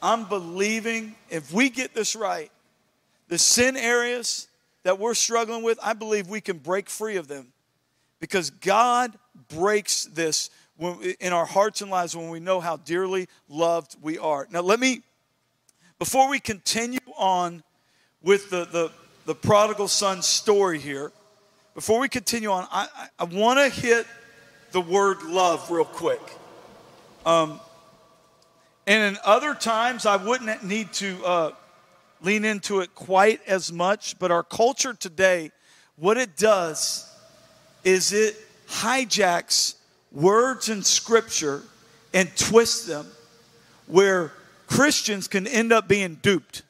I'm 0.00 0.24
believing 0.24 1.16
if 1.30 1.52
we 1.52 1.70
get 1.70 1.94
this 1.94 2.14
right, 2.14 2.52
the 3.26 3.38
sin 3.38 3.76
areas 3.76 4.46
that 4.84 4.98
we're 4.98 5.14
struggling 5.14 5.64
with, 5.64 5.78
I 5.82 5.94
believe 5.94 6.28
we 6.28 6.40
can 6.40 6.58
break 6.58 6.88
free 6.88 7.16
of 7.16 7.26
them 7.26 7.48
because 8.20 8.50
God 8.50 9.18
breaks 9.48 10.04
this 10.04 10.50
in 10.78 11.32
our 11.32 11.46
hearts 11.46 11.80
and 11.80 11.90
lives 11.90 12.16
when 12.16 12.30
we 12.30 12.40
know 12.40 12.60
how 12.60 12.76
dearly 12.76 13.28
loved 13.48 13.96
we 14.00 14.18
are. 14.18 14.46
Now, 14.50 14.60
let 14.60 14.78
me, 14.78 15.02
before 15.98 16.28
we 16.28 16.38
continue 16.38 17.00
on 17.16 17.62
with 18.22 18.50
the, 18.50 18.64
the, 18.64 18.90
the 19.26 19.34
prodigal 19.34 19.88
son 19.88 20.22
story 20.22 20.78
here, 20.78 21.12
before 21.74 22.00
we 22.00 22.08
continue 22.08 22.50
on, 22.50 22.66
I, 22.70 22.88
I, 22.94 23.08
I 23.20 23.24
want 23.24 23.58
to 23.58 23.68
hit 23.80 24.06
the 24.72 24.80
word 24.80 25.22
love 25.22 25.70
real 25.70 25.84
quick. 25.84 26.20
Um, 27.26 27.60
and 28.86 29.16
in 29.16 29.20
other 29.24 29.54
times, 29.54 30.06
I 30.06 30.16
wouldn't 30.16 30.64
need 30.64 30.92
to 30.94 31.24
uh, 31.24 31.50
lean 32.22 32.44
into 32.44 32.80
it 32.80 32.94
quite 32.94 33.40
as 33.46 33.72
much, 33.72 34.18
but 34.18 34.30
our 34.30 34.42
culture 34.42 34.94
today, 34.94 35.50
what 35.96 36.16
it 36.16 36.36
does 36.36 37.12
is 37.84 38.12
it 38.12 38.36
hijacks 38.68 39.74
words 40.12 40.68
in 40.68 40.82
Scripture 40.82 41.62
and 42.14 42.34
twist 42.36 42.86
them 42.86 43.06
where 43.86 44.32
Christians 44.66 45.28
can 45.28 45.46
end 45.46 45.72
up 45.72 45.88
being 45.88 46.16
duped. 46.22 46.62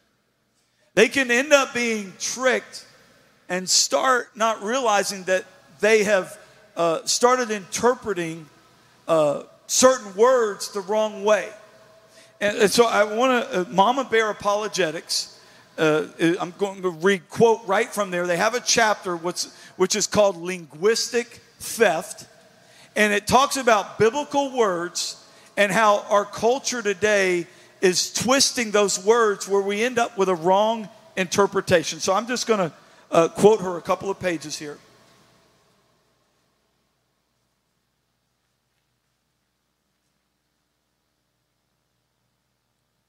They 0.95 1.09
can 1.09 1.31
end 1.31 1.53
up 1.53 1.75
being 1.75 2.13
tricked 2.19 2.87
and 3.49 3.69
start 3.69 4.31
not 4.35 4.63
realizing 4.63 5.25
that 5.25 5.45
they 5.81 6.05
have 6.05 6.39
uh, 6.77 7.05
started 7.05 7.51
interpreting 7.51 8.47
uh, 9.07 9.45
certain 9.67 10.15
words 10.15 10.73
the 10.73 10.81
wrong 10.81 11.25
way. 11.25 11.49
And, 12.41 12.57
and 12.59 12.71
so 12.71 12.87
I 12.87 13.05
want 13.05 13.51
to, 13.51 13.61
uh, 13.61 13.65
Mama 13.71 14.05
Bear 14.05 14.31
Apologetics, 14.31 15.41
uh, 15.77 16.07
I'm 16.41 16.53
going 16.59 16.83
to 16.83 16.91
read 16.91 17.29
quote 17.29 17.61
right 17.67 17.89
from 17.89 18.11
there. 18.11 18.27
They 18.27 18.37
have 18.37 18.55
a 18.55 18.61
chapter 18.61 19.17
which, 19.17 19.47
which 19.77 19.95
is 19.97 20.07
called 20.07 20.37
Linguistic 20.37 21.41
Theft, 21.59 22.27
and 22.99 23.13
it 23.13 23.27
talks 23.29 23.57
about 23.57 23.99
biblical 23.99 24.55
words 24.55 25.25
and 25.57 25.71
how 25.71 26.05
our 26.11 26.25
culture 26.25 26.83
today 26.83 27.47
is 27.81 28.13
twisting 28.13 28.73
those 28.73 29.03
words 29.03 29.49
where 29.49 29.63
we 29.63 29.83
end 29.85 29.99
up 29.99 30.19
with 30.19 30.29
a 30.29 30.35
wrong 30.35 30.89
interpretation. 31.17 32.01
So 32.01 32.13
I'm 32.13 32.27
just 32.27 32.47
going 32.49 32.69
to 32.69 32.73
uh, 33.13 33.29
quote 33.29 33.61
her 33.61 33.77
a 33.77 33.81
couple 33.81 34.11
of 34.11 34.19
pages 34.19 34.59
here. 34.59 34.79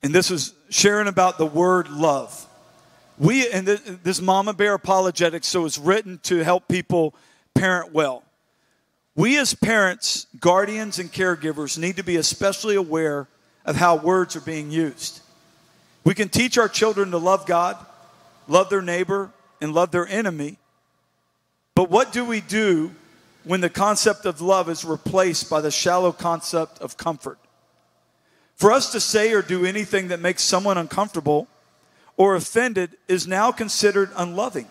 and 0.01 0.13
this 0.13 0.29
was 0.29 0.53
sharing 0.69 1.07
about 1.07 1.37
the 1.37 1.45
word 1.45 1.89
love. 1.89 2.47
We, 3.17 3.49
and 3.49 3.67
this 3.67 4.21
Mama 4.21 4.53
Bear 4.53 4.73
Apologetics, 4.75 5.47
so 5.47 5.65
it's 5.65 5.77
written 5.77 6.19
to 6.23 6.37
help 6.37 6.67
people 6.67 7.13
parent 7.53 7.91
well. 7.91 8.23
We, 9.19 9.37
as 9.37 9.53
parents, 9.53 10.27
guardians, 10.39 10.97
and 10.97 11.11
caregivers, 11.11 11.77
need 11.77 11.97
to 11.97 12.03
be 12.03 12.15
especially 12.15 12.77
aware 12.77 13.27
of 13.65 13.75
how 13.75 13.97
words 13.97 14.37
are 14.37 14.39
being 14.39 14.71
used. 14.71 15.19
We 16.05 16.13
can 16.13 16.29
teach 16.29 16.57
our 16.57 16.69
children 16.69 17.11
to 17.11 17.17
love 17.17 17.45
God, 17.45 17.75
love 18.47 18.69
their 18.69 18.81
neighbor, 18.81 19.31
and 19.59 19.73
love 19.73 19.91
their 19.91 20.07
enemy. 20.07 20.57
But 21.75 21.89
what 21.89 22.13
do 22.13 22.23
we 22.23 22.39
do 22.39 22.91
when 23.43 23.59
the 23.59 23.69
concept 23.69 24.25
of 24.25 24.39
love 24.39 24.69
is 24.69 24.85
replaced 24.85 25.49
by 25.49 25.59
the 25.59 25.69
shallow 25.69 26.13
concept 26.13 26.79
of 26.79 26.95
comfort? 26.95 27.39
For 28.55 28.71
us 28.71 28.89
to 28.93 29.01
say 29.01 29.33
or 29.33 29.41
do 29.41 29.65
anything 29.65 30.07
that 30.07 30.21
makes 30.21 30.43
someone 30.43 30.77
uncomfortable 30.77 31.49
or 32.15 32.35
offended 32.35 32.91
is 33.09 33.27
now 33.27 33.51
considered 33.51 34.11
unloving, 34.15 34.69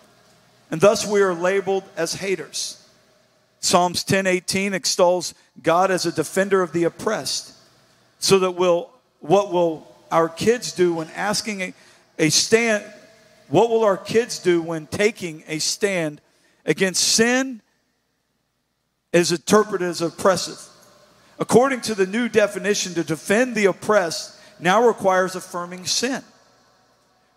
and 0.71 0.81
thus 0.81 1.05
we 1.05 1.21
are 1.21 1.35
labeled 1.35 1.83
as 1.95 2.15
haters. 2.15 2.78
Psalms 3.59 4.03
10:18 4.03 4.73
extols 4.73 5.33
God 5.61 5.91
as 5.91 6.05
a 6.05 6.11
defender 6.11 6.61
of 6.61 6.71
the 6.71 6.85
oppressed, 6.85 7.53
so 8.19 8.39
that 8.39 8.51
will 8.51 8.91
what 9.19 9.51
will 9.51 9.87
our 10.11 10.29
kids 10.29 10.71
do 10.71 10.95
when 10.95 11.09
asking 11.09 11.61
a, 11.61 11.73
a 12.17 12.29
stand? 12.29 12.83
What 13.47 13.69
will 13.69 13.83
our 13.83 13.97
kids 13.97 14.39
do 14.39 14.61
when 14.61 14.87
taking 14.87 15.43
a 15.47 15.59
stand 15.59 16.21
against 16.65 17.03
sin? 17.03 17.61
Is 19.11 19.31
interpreted 19.31 19.87
as 19.87 20.01
oppressive. 20.01 20.59
According 21.39 21.81
to 21.81 21.95
the 21.95 22.05
new 22.05 22.29
definition, 22.29 22.93
to 22.93 23.03
defend 23.03 23.55
the 23.55 23.65
oppressed 23.65 24.39
now 24.59 24.85
requires 24.85 25.35
affirming 25.35 25.85
sin. 25.85 26.21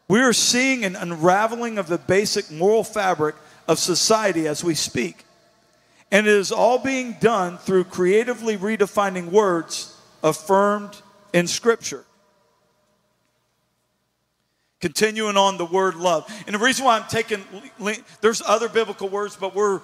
We 0.08 0.20
are 0.20 0.34
seeing 0.34 0.84
an 0.84 0.96
unraveling 0.96 1.78
of 1.78 1.86
the 1.86 1.98
basic 1.98 2.50
moral 2.50 2.84
fabric 2.84 3.36
of 3.66 3.78
society 3.78 4.46
as 4.46 4.62
we 4.62 4.74
speak. 4.74 5.24
And 6.12 6.26
it 6.26 6.34
is 6.34 6.52
all 6.52 6.78
being 6.78 7.14
done 7.14 7.56
through 7.56 7.84
creatively 7.84 8.58
redefining 8.58 9.30
words 9.30 9.98
affirmed 10.22 11.00
in 11.32 11.46
Scripture. 11.46 12.04
Continuing 14.80 15.38
on 15.38 15.56
the 15.56 15.64
word 15.64 15.96
love. 15.96 16.30
And 16.46 16.54
the 16.54 16.58
reason 16.58 16.84
why 16.84 16.98
I'm 16.98 17.08
taking, 17.08 17.42
there's 18.20 18.42
other 18.42 18.68
biblical 18.68 19.08
words, 19.08 19.36
but 19.36 19.54
we're 19.54 19.80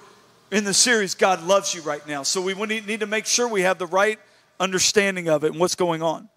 in 0.51 0.65
the 0.65 0.73
series, 0.73 1.15
God 1.15 1.43
loves 1.43 1.73
you 1.73 1.81
right 1.81 2.05
now. 2.07 2.23
So 2.23 2.41
we 2.41 2.53
need 2.53 2.99
to 2.99 3.07
make 3.07 3.25
sure 3.25 3.47
we 3.47 3.61
have 3.61 3.79
the 3.79 3.87
right 3.87 4.19
understanding 4.59 5.29
of 5.29 5.43
it 5.43 5.51
and 5.51 5.59
what's 5.59 5.75
going 5.75 6.03
on. 6.03 6.29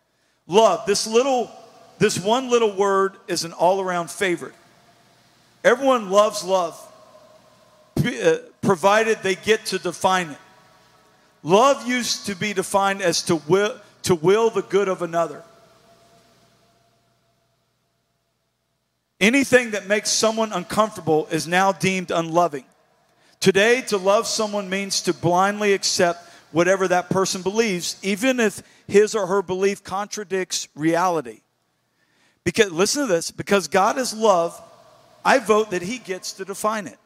Love, 0.47 0.87
this 0.87 1.07
little, 1.07 1.51
this 1.99 2.19
one 2.19 2.51
little 2.51 2.75
word 2.75 3.17
is 3.29 3.45
an 3.45 3.53
all 3.53 3.81
around 3.81 4.11
favorite. 4.11 4.55
Everyone 5.65 6.11
loves 6.11 6.45
love, 6.45 6.79
Uh, 8.05 8.39
provided 8.63 9.19
they 9.23 9.35
get 9.35 9.67
to 9.67 9.79
define 9.79 10.31
it. 10.31 10.39
Love 11.43 11.87
used 11.87 12.27
to 12.27 12.35
be 12.35 12.53
defined 12.53 13.03
as 13.03 13.23
to 13.23 13.37
will, 13.37 13.77
to 14.03 14.15
will 14.15 14.51
the 14.51 14.63
good 14.63 14.89
of 14.89 15.03
another. 15.03 15.43
Anything 19.21 19.71
that 19.71 19.87
makes 19.87 20.11
someone 20.11 20.53
uncomfortable 20.53 21.29
is 21.31 21.47
now 21.47 21.71
deemed 21.71 22.11
unloving. 22.11 22.65
Today, 23.39 23.83
to 23.83 23.97
love 23.97 24.27
someone 24.27 24.69
means 24.69 25.03
to 25.03 25.15
blindly 25.15 25.73
accept 25.73 26.29
whatever 26.51 26.89
that 26.89 27.09
person 27.09 27.43
believes, 27.43 27.97
even 28.03 28.41
if 28.41 28.63
his 28.87 29.15
or 29.15 29.27
her 29.27 29.43
belief 29.43 29.85
contradicts 29.85 30.69
reality. 30.75 31.41
Because, 32.45 32.73
listen 32.73 33.07
to 33.07 33.13
this 33.13 33.31
because 33.31 33.69
God 33.69 33.99
is 33.99 34.13
love, 34.13 34.61
I 35.25 35.39
vote 35.39 35.71
that 35.71 35.83
he 35.83 35.99
gets 35.99 36.33
to 36.35 36.45
define 36.45 36.87
it. 36.87 36.99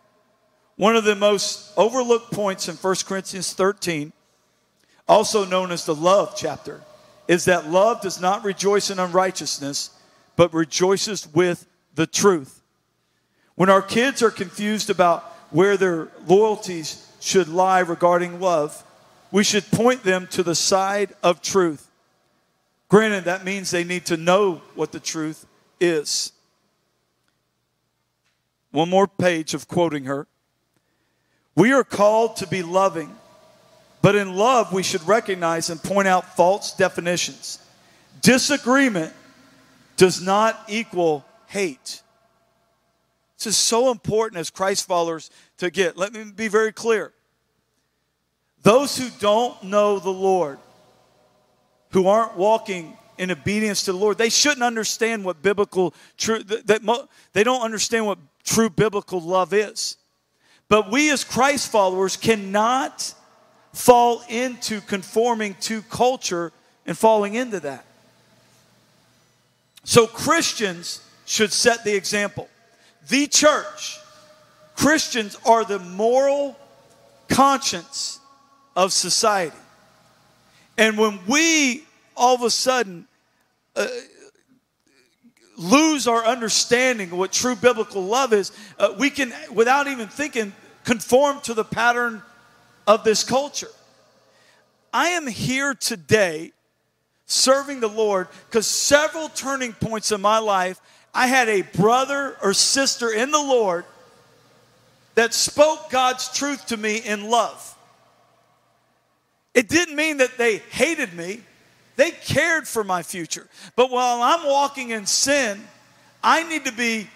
One 0.76 0.94
of 0.94 1.04
the 1.04 1.16
most 1.16 1.72
overlooked 1.76 2.32
points 2.32 2.68
in 2.68 2.76
1 2.76 2.94
Corinthians 3.06 3.52
13, 3.54 4.12
also 5.08 5.44
known 5.44 5.72
as 5.72 5.86
the 5.86 5.94
love 5.94 6.34
chapter, 6.36 6.82
is 7.28 7.46
that 7.46 7.70
love 7.70 8.02
does 8.02 8.20
not 8.20 8.44
rejoice 8.44 8.90
in 8.90 8.98
unrighteousness, 8.98 9.90
but 10.36 10.52
rejoices 10.52 11.26
with 11.32 11.66
the 11.94 12.06
truth. 12.06 12.60
When 13.54 13.70
our 13.70 13.80
kids 13.80 14.22
are 14.22 14.30
confused 14.30 14.90
about 14.90 15.22
where 15.50 15.78
their 15.78 16.08
loyalties 16.26 17.10
should 17.20 17.48
lie 17.48 17.80
regarding 17.80 18.38
love, 18.38 18.84
we 19.32 19.44
should 19.44 19.70
point 19.70 20.02
them 20.02 20.26
to 20.28 20.42
the 20.42 20.54
side 20.54 21.14
of 21.22 21.40
truth. 21.40 21.90
Granted, 22.88 23.24
that 23.24 23.44
means 23.44 23.70
they 23.70 23.82
need 23.82 24.04
to 24.06 24.16
know 24.16 24.60
what 24.74 24.92
the 24.92 25.00
truth 25.00 25.46
is. 25.80 26.32
One 28.70 28.90
more 28.90 29.08
page 29.08 29.54
of 29.54 29.68
quoting 29.68 30.04
her. 30.04 30.26
We 31.56 31.72
are 31.72 31.82
called 31.82 32.36
to 32.36 32.46
be 32.46 32.62
loving, 32.62 33.16
but 34.02 34.14
in 34.14 34.36
love, 34.36 34.72
we 34.72 34.82
should 34.82 35.06
recognize 35.08 35.70
and 35.70 35.82
point 35.82 36.06
out 36.06 36.36
false 36.36 36.76
definitions. 36.76 37.58
Disagreement 38.20 39.12
does 39.96 40.22
not 40.22 40.62
equal 40.68 41.24
hate. 41.46 42.02
This 43.38 43.46
is 43.46 43.56
so 43.56 43.90
important 43.90 44.38
as 44.38 44.50
Christ 44.50 44.86
followers 44.86 45.30
to 45.58 45.70
get. 45.70 45.96
Let 45.96 46.12
me 46.12 46.24
be 46.24 46.48
very 46.48 46.72
clear. 46.72 47.12
Those 48.62 48.96
who 48.98 49.08
don't 49.18 49.62
know 49.62 49.98
the 49.98 50.10
Lord, 50.10 50.58
who 51.90 52.08
aren't 52.08 52.36
walking 52.36 52.96
in 53.16 53.30
obedience 53.30 53.84
to 53.84 53.92
the 53.92 53.98
Lord, 53.98 54.18
they 54.18 54.28
shouldn't 54.28 54.62
understand 54.62 55.24
what 55.24 55.40
biblical 55.40 55.94
true 56.18 56.42
that 56.42 57.06
they 57.32 57.44
don't 57.44 57.62
understand 57.62 58.06
what 58.06 58.18
true 58.44 58.68
biblical 58.68 59.20
love 59.20 59.54
is. 59.54 59.96
But 60.68 60.90
we 60.90 61.10
as 61.10 61.24
Christ 61.24 61.70
followers 61.70 62.16
cannot 62.16 63.14
fall 63.72 64.22
into 64.28 64.80
conforming 64.80 65.54
to 65.60 65.82
culture 65.82 66.52
and 66.86 66.96
falling 66.96 67.34
into 67.34 67.60
that. 67.60 67.84
So 69.84 70.06
Christians 70.06 71.00
should 71.26 71.52
set 71.52 71.84
the 71.84 71.94
example 71.94 72.48
the 73.08 73.28
church, 73.28 73.98
Christians 74.74 75.36
are 75.46 75.64
the 75.64 75.78
moral 75.78 76.56
conscience 77.28 78.18
of 78.74 78.92
society. 78.92 79.56
And 80.76 80.98
when 80.98 81.20
we 81.26 81.84
all 82.16 82.34
of 82.34 82.42
a 82.42 82.50
sudden 82.50 83.06
uh, 83.76 83.86
lose 85.56 86.06
our 86.06 86.24
understanding 86.24 87.10
of 87.10 87.18
what 87.18 87.32
true 87.32 87.56
biblical 87.56 88.02
love 88.02 88.32
is, 88.32 88.52
uh, 88.78 88.94
we 88.98 89.10
can, 89.10 89.32
without 89.52 89.86
even 89.86 90.08
thinking, 90.08 90.52
conform 90.84 91.40
to 91.42 91.54
the 91.54 91.64
pattern 91.64 92.22
of 92.86 93.04
this 93.04 93.24
culture. 93.24 93.70
I 94.92 95.10
am 95.10 95.26
here 95.26 95.74
today 95.74 96.52
serving 97.26 97.80
the 97.80 97.88
Lord 97.88 98.28
because 98.48 98.66
several 98.66 99.28
turning 99.28 99.72
points 99.72 100.12
in 100.12 100.20
my 100.20 100.38
life 100.38 100.80
I 101.12 101.26
had 101.26 101.48
a 101.48 101.62
brother 101.62 102.36
or 102.42 102.52
sister 102.52 103.10
in 103.10 103.30
the 103.30 103.42
Lord 103.42 103.84
that 105.14 105.32
spoke 105.32 105.90
God's 105.90 106.30
truth 106.30 106.66
to 106.66 106.76
me 106.76 106.98
in 106.98 107.30
love. 107.30 107.74
It 109.54 109.68
didn't 109.68 109.96
mean 109.96 110.18
that 110.18 110.36
they 110.36 110.58
hated 110.58 111.14
me, 111.14 111.40
they 111.96 112.10
cared 112.10 112.68
for 112.68 112.84
my 112.84 113.02
future. 113.02 113.46
But 113.74 113.90
while 113.90 114.22
I'm 114.22 114.46
walking 114.46 114.90
in 114.90 115.06
sin, 115.06 115.62
I 116.22 116.42
need 116.48 116.64
to 116.66 116.72
be 116.72 117.08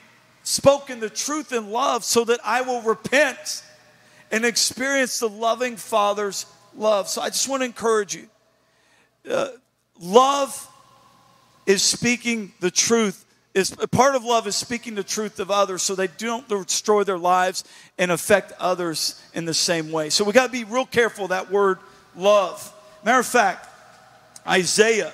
spoken 0.43 1.01
the 1.01 1.11
truth 1.11 1.53
in 1.53 1.71
love 1.71 2.05
so 2.05 2.25
that 2.25 2.41
I 2.45 2.63
will 2.63 2.83
repent 2.83 3.63
and 4.31 4.45
experience 4.45 5.19
the 5.19 5.29
loving 5.29 5.77
Father's 5.77 6.47
love. 6.75 7.09
So 7.09 7.21
I 7.21 7.29
just 7.29 7.49
want 7.49 7.61
to 7.63 7.67
encourage 7.67 8.15
you. 8.15 8.29
Uh, 9.31 9.49
love 10.01 10.67
is 11.67 11.83
speaking 11.83 12.53
the 12.61 12.71
truth 12.71 13.27
is 13.53 13.71
part 13.91 14.15
of 14.15 14.25
love 14.25 14.47
is 14.47 14.55
speaking 14.55 14.95
the 14.95 15.03
truth 15.03 15.41
of 15.41 15.51
others 15.51 15.83
so 15.83 15.95
they 15.95 16.07
don't 16.07 16.49
destroy 16.49 17.03
their 17.03 17.19
lives 17.19 17.65
and 17.99 18.13
affect 18.13 18.53
others 18.61 19.21
in 19.35 19.45
the 19.45 19.55
same 19.55 19.91
way. 19.91 20.09
So 20.09 20.25
we 20.25 20.33
got 20.33 20.47
to 20.47 20.53
be 20.53 20.65
real 20.65 20.87
careful 20.87 21.29
that 21.29 21.51
word 21.51 21.79
love. 22.15 22.73
Matter 23.05 23.19
of 23.19 23.27
fact, 23.27 23.67
Isaiah, 24.47 25.13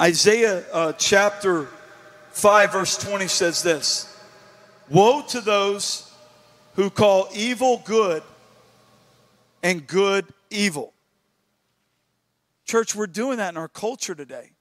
Isaiah 0.00 0.64
uh, 0.72 0.92
chapter 0.92 1.68
5, 2.30 2.72
verse 2.72 2.98
20 2.98 3.28
says 3.28 3.62
this 3.62 4.18
Woe 4.90 5.22
to 5.28 5.40
those 5.40 6.12
who 6.74 6.90
call 6.90 7.28
evil 7.34 7.82
good 7.84 8.22
and 9.62 9.86
good 9.86 10.26
evil. 10.50 10.92
Church, 12.64 12.94
we're 12.94 13.06
doing 13.06 13.38
that 13.38 13.50
in 13.50 13.56
our 13.56 13.68
culture 13.68 14.14
today. 14.14 14.52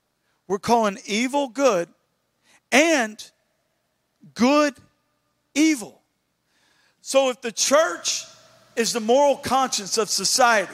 We're 0.48 0.60
calling 0.60 0.98
evil 1.06 1.48
good 1.50 1.90
and 2.72 3.32
good 4.34 4.76
evil. 5.56 6.02
So 7.02 7.30
if 7.30 7.42
the 7.42 7.52
church 7.52 8.26
is 8.76 8.94
the 8.94 9.00
moral 9.00 9.36
conscience 9.38 9.98
of 9.98 10.10
society 10.10 10.74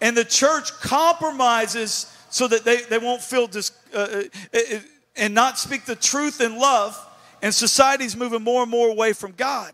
and 0.00 0.16
the 0.16 0.24
church 0.24 0.72
compromises 0.80 2.10
so 2.30 2.48
that 2.48 2.64
they, 2.64 2.82
they 2.82 2.98
won't 2.98 3.22
feel 3.22 3.46
dis, 3.46 3.72
uh, 3.94 3.98
uh, 3.98 4.22
uh, 4.54 4.78
and 5.16 5.34
not 5.34 5.58
speak 5.58 5.84
the 5.84 5.94
truth 5.94 6.40
in 6.40 6.58
love, 6.58 6.98
and 7.42 7.54
society's 7.54 8.16
moving 8.16 8.42
more 8.42 8.62
and 8.62 8.70
more 8.70 8.88
away 8.88 9.12
from 9.12 9.32
God. 9.32 9.72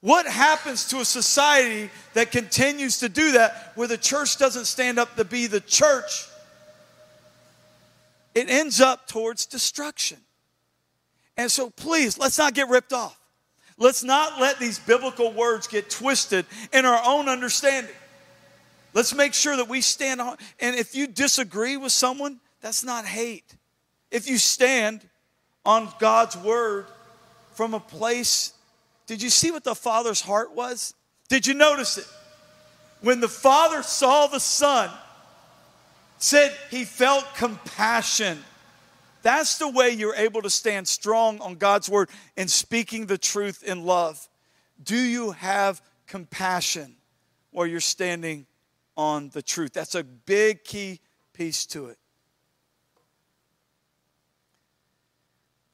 What 0.00 0.26
happens 0.26 0.88
to 0.88 0.98
a 1.00 1.04
society 1.04 1.90
that 2.14 2.32
continues 2.32 2.98
to 3.00 3.08
do 3.08 3.32
that 3.32 3.72
where 3.76 3.86
the 3.86 3.98
church 3.98 4.36
doesn't 4.36 4.64
stand 4.64 4.98
up 4.98 5.14
to 5.16 5.24
be 5.24 5.46
the 5.46 5.60
church? 5.60 6.26
It 8.34 8.48
ends 8.48 8.80
up 8.80 9.06
towards 9.06 9.46
destruction. 9.46 10.18
And 11.36 11.50
so 11.50 11.70
please, 11.70 12.18
let's 12.18 12.38
not 12.38 12.54
get 12.54 12.68
ripped 12.68 12.92
off. 12.92 13.18
Let's 13.78 14.02
not 14.04 14.40
let 14.40 14.58
these 14.58 14.78
biblical 14.78 15.32
words 15.32 15.66
get 15.66 15.88
twisted 15.88 16.46
in 16.72 16.84
our 16.84 17.00
own 17.04 17.28
understanding. 17.28 17.94
Let's 18.94 19.14
make 19.14 19.34
sure 19.34 19.56
that 19.56 19.68
we 19.68 19.80
stand 19.80 20.20
on. 20.20 20.36
And 20.60 20.76
if 20.76 20.94
you 20.94 21.06
disagree 21.06 21.76
with 21.76 21.92
someone, 21.92 22.40
that's 22.60 22.84
not 22.84 23.04
hate. 23.04 23.56
If 24.10 24.28
you 24.28 24.38
stand 24.38 25.08
on 25.64 25.88
God's 25.98 26.36
word 26.36 26.86
from 27.52 27.74
a 27.74 27.80
place, 27.80 28.52
did 29.06 29.22
you 29.22 29.30
see 29.30 29.50
what 29.50 29.64
the 29.64 29.74
Father's 29.74 30.20
heart 30.20 30.54
was? 30.54 30.94
Did 31.28 31.46
you 31.46 31.54
notice 31.54 31.98
it? 31.98 32.06
When 33.00 33.20
the 33.20 33.28
Father 33.28 33.82
saw 33.82 34.26
the 34.26 34.38
Son, 34.40 34.90
said 36.18 36.54
he 36.70 36.84
felt 36.84 37.24
compassion. 37.34 38.38
That's 39.22 39.58
the 39.58 39.68
way 39.68 39.90
you're 39.90 40.14
able 40.14 40.42
to 40.42 40.50
stand 40.50 40.86
strong 40.86 41.40
on 41.40 41.56
God's 41.56 41.88
word 41.88 42.10
and 42.36 42.50
speaking 42.50 43.06
the 43.06 43.18
truth 43.18 43.62
in 43.62 43.84
love. 43.84 44.28
Do 44.82 44.96
you 44.96 45.32
have 45.32 45.80
compassion 46.06 46.96
while 47.50 47.66
you're 47.66 47.80
standing 47.80 48.46
on 48.96 49.30
the 49.30 49.42
truth? 49.42 49.72
That's 49.72 49.94
a 49.94 50.04
big 50.04 50.64
key 50.64 51.00
piece 51.32 51.66
to 51.66 51.86
it. 51.86 51.98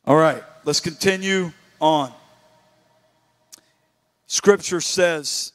All 0.05 0.17
right, 0.17 0.43
let's 0.65 0.81
continue 0.81 1.53
on. 1.81 2.13
Scripture 4.27 4.81
says 4.81 5.53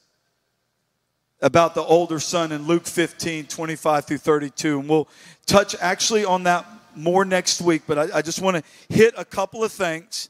about 1.41 1.75
the 1.75 1.81
older 1.81 2.19
son 2.19 2.51
in 2.51 2.65
Luke 2.65 2.85
15, 2.85 3.45
25 3.45 4.05
through 4.05 4.17
32. 4.17 4.79
And 4.79 4.89
we'll 4.89 5.07
touch 5.45 5.75
actually 5.79 6.23
on 6.23 6.43
that 6.43 6.65
more 6.95 7.25
next 7.25 7.61
week, 7.61 7.83
but 7.85 7.97
I, 7.97 8.17
I 8.17 8.21
just 8.21 8.41
want 8.41 8.57
to 8.57 8.63
hit 8.95 9.13
a 9.17 9.25
couple 9.25 9.63
of 9.63 9.71
things 9.71 10.29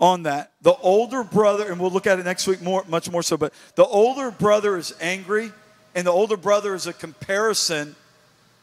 on 0.00 0.22
that. 0.22 0.52
The 0.62 0.74
older 0.76 1.22
brother, 1.22 1.70
and 1.70 1.80
we'll 1.80 1.90
look 1.90 2.06
at 2.06 2.18
it 2.18 2.24
next 2.24 2.46
week 2.46 2.62
more, 2.62 2.84
much 2.88 3.10
more 3.10 3.22
so, 3.22 3.36
but 3.36 3.52
the 3.74 3.84
older 3.84 4.30
brother 4.30 4.76
is 4.76 4.94
angry, 5.00 5.52
and 5.98 6.06
the 6.06 6.12
older 6.12 6.36
brother 6.36 6.76
is 6.76 6.86
a 6.86 6.92
comparison 6.92 7.96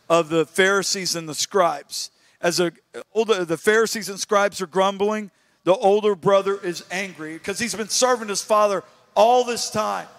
of 0.10 0.30
the 0.30 0.46
Pharisees 0.46 1.18
and 1.18 1.28
the 1.28 1.36
scribes. 1.36 2.10
As 2.40 2.62
a, 2.62 2.72
older, 3.14 3.44
the 3.44 3.58
Pharisees 3.58 4.08
and 4.08 4.18
scribes 4.18 4.62
are 4.62 4.68
grumbling, 4.68 5.32
the 5.66 5.76
older 5.76 6.16
brother 6.16 6.58
is 6.58 6.86
angry 6.90 7.34
because 7.34 7.60
he's 7.60 7.76
been 7.76 7.90
serving 7.90 8.30
his 8.30 8.42
father 8.42 8.86
all 9.16 9.44
this 9.44 9.70
time. 9.70 10.08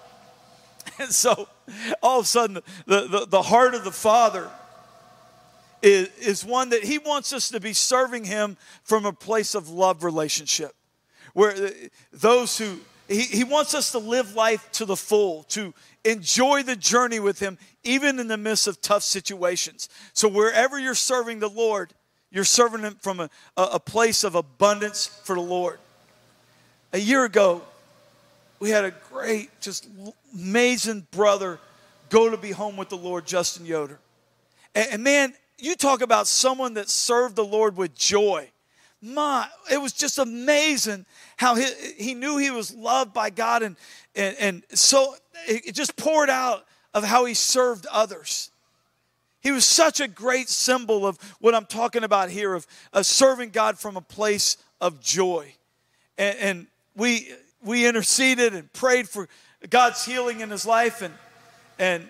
And 0.98 1.10
so 1.10 1.48
all 2.02 2.20
of 2.20 2.26
a 2.26 2.28
sudden, 2.28 2.58
the, 2.84 3.08
the, 3.08 3.26
the 3.26 3.42
heart 3.42 3.74
of 3.74 3.82
the 3.82 3.90
father 3.90 4.50
is, 5.80 6.08
is 6.18 6.44
one 6.44 6.68
that 6.68 6.84
he 6.84 6.98
wants 6.98 7.32
us 7.32 7.48
to 7.48 7.60
be 7.60 7.72
serving 7.72 8.24
him 8.24 8.58
from 8.84 9.06
a 9.06 9.12
place 9.12 9.54
of 9.54 9.70
love 9.70 10.04
relationship. 10.04 10.74
Where 11.32 11.52
uh, 11.52 11.70
those 12.12 12.58
who, 12.58 12.78
he, 13.08 13.22
he 13.22 13.44
wants 13.44 13.74
us 13.74 13.92
to 13.92 13.98
live 13.98 14.34
life 14.34 14.70
to 14.72 14.84
the 14.84 14.96
full, 14.96 15.44
to 15.44 15.72
enjoy 16.04 16.62
the 16.62 16.76
journey 16.76 17.20
with 17.20 17.38
him, 17.38 17.58
even 17.84 18.18
in 18.18 18.28
the 18.28 18.36
midst 18.36 18.66
of 18.66 18.80
tough 18.80 19.02
situations. 19.02 19.88
So 20.12 20.28
wherever 20.28 20.78
you're 20.78 20.94
serving 20.94 21.40
the 21.40 21.48
Lord, 21.48 21.92
you're 22.30 22.44
serving 22.44 22.82
him 22.82 22.96
from 23.00 23.20
a, 23.20 23.30
a 23.56 23.80
place 23.80 24.24
of 24.24 24.34
abundance 24.34 25.06
for 25.24 25.36
the 25.36 25.42
Lord. 25.42 25.78
A 26.92 26.98
year 26.98 27.24
ago, 27.24 27.62
we 28.58 28.70
had 28.70 28.84
a 28.84 28.92
great, 29.12 29.50
just 29.60 29.88
amazing 30.34 31.06
brother 31.10 31.58
go 32.08 32.30
to 32.30 32.36
be 32.36 32.52
home 32.52 32.76
with 32.76 32.88
the 32.88 32.96
Lord, 32.96 33.26
Justin 33.26 33.66
Yoder. 33.66 33.98
And, 34.74 34.88
and 34.92 35.04
man, 35.04 35.34
you 35.58 35.74
talk 35.74 36.00
about 36.00 36.26
someone 36.26 36.74
that 36.74 36.88
served 36.88 37.36
the 37.36 37.44
Lord 37.44 37.76
with 37.76 37.94
joy. 37.94 38.50
My, 39.06 39.46
it 39.70 39.80
was 39.80 39.92
just 39.92 40.18
amazing 40.18 41.06
how 41.36 41.54
he, 41.54 41.66
he 41.96 42.14
knew 42.14 42.38
he 42.38 42.50
was 42.50 42.74
loved 42.74 43.12
by 43.12 43.30
God, 43.30 43.62
and, 43.62 43.76
and, 44.14 44.36
and 44.40 44.62
so 44.74 45.14
it 45.46 45.74
just 45.74 45.96
poured 45.96 46.28
out 46.30 46.66
of 46.92 47.04
how 47.04 47.24
he 47.24 47.34
served 47.34 47.86
others. 47.92 48.50
He 49.40 49.52
was 49.52 49.64
such 49.64 50.00
a 50.00 50.08
great 50.08 50.48
symbol 50.48 51.06
of 51.06 51.18
what 51.40 51.54
I'm 51.54 51.66
talking 51.66 52.02
about 52.02 52.30
here 52.30 52.54
of, 52.54 52.66
of 52.92 53.06
serving 53.06 53.50
God 53.50 53.78
from 53.78 53.96
a 53.96 54.00
place 54.00 54.56
of 54.80 55.00
joy. 55.00 55.54
And, 56.18 56.38
and 56.38 56.66
we, 56.96 57.32
we 57.62 57.86
interceded 57.86 58.54
and 58.54 58.72
prayed 58.72 59.08
for 59.08 59.28
God's 59.70 60.04
healing 60.04 60.40
in 60.40 60.50
his 60.50 60.66
life, 60.66 61.00
and, 61.02 61.14
and 61.78 62.08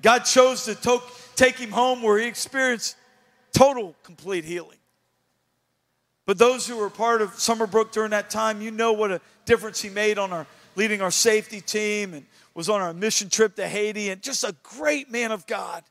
God 0.00 0.20
chose 0.20 0.64
to 0.64 0.74
to- 0.74 1.02
take 1.36 1.56
him 1.56 1.70
home 1.70 2.02
where 2.02 2.18
he 2.18 2.26
experienced 2.26 2.96
total, 3.52 3.94
complete 4.02 4.44
healing. 4.44 4.78
But 6.26 6.38
those 6.38 6.66
who 6.66 6.76
were 6.76 6.90
part 6.90 7.20
of 7.20 7.30
Summerbrook 7.30 7.92
during 7.92 8.10
that 8.10 8.30
time, 8.30 8.62
you 8.62 8.70
know 8.70 8.92
what 8.92 9.10
a 9.10 9.20
difference 9.44 9.80
he 9.80 9.88
made 9.88 10.18
on 10.18 10.32
our 10.32 10.46
leading 10.76 11.02
our 11.02 11.10
safety 11.10 11.60
team 11.60 12.14
and 12.14 12.24
was 12.54 12.68
on 12.68 12.80
our 12.80 12.92
mission 12.92 13.28
trip 13.28 13.56
to 13.56 13.66
Haiti, 13.66 14.10
and 14.10 14.22
just 14.22 14.44
a 14.44 14.54
great 14.62 15.10
man 15.10 15.32
of 15.32 15.46
God 15.46 15.82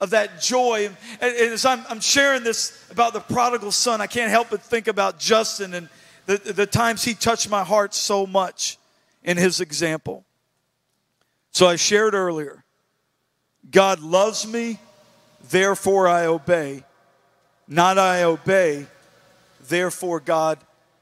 of 0.00 0.10
that 0.10 0.40
joy. 0.40 0.86
And, 0.86 0.96
and 1.20 1.52
as 1.52 1.64
I'm, 1.64 1.84
I'm, 1.88 2.00
sharing 2.00 2.42
this 2.42 2.86
about 2.90 3.12
the 3.12 3.20
prodigal 3.20 3.70
son, 3.70 4.00
I 4.00 4.06
can't 4.06 4.30
help 4.30 4.48
but 4.50 4.62
think 4.62 4.88
about 4.88 5.18
Justin 5.18 5.74
and 5.74 5.88
the, 6.26 6.36
the 6.36 6.66
times 6.66 7.04
he 7.04 7.14
touched 7.14 7.48
my 7.50 7.64
heart 7.64 7.94
so 7.94 8.26
much 8.26 8.78
in 9.24 9.36
his 9.36 9.60
example. 9.60 10.24
So 11.52 11.66
I 11.66 11.76
shared 11.76 12.14
earlier 12.14 12.64
God 13.70 14.00
loves 14.00 14.46
me, 14.46 14.78
therefore 15.50 16.08
I 16.08 16.26
obey. 16.26 16.84
Not 17.68 17.98
I 17.98 18.24
obey, 18.24 18.86
therefore 19.70 20.20
God 20.20 20.58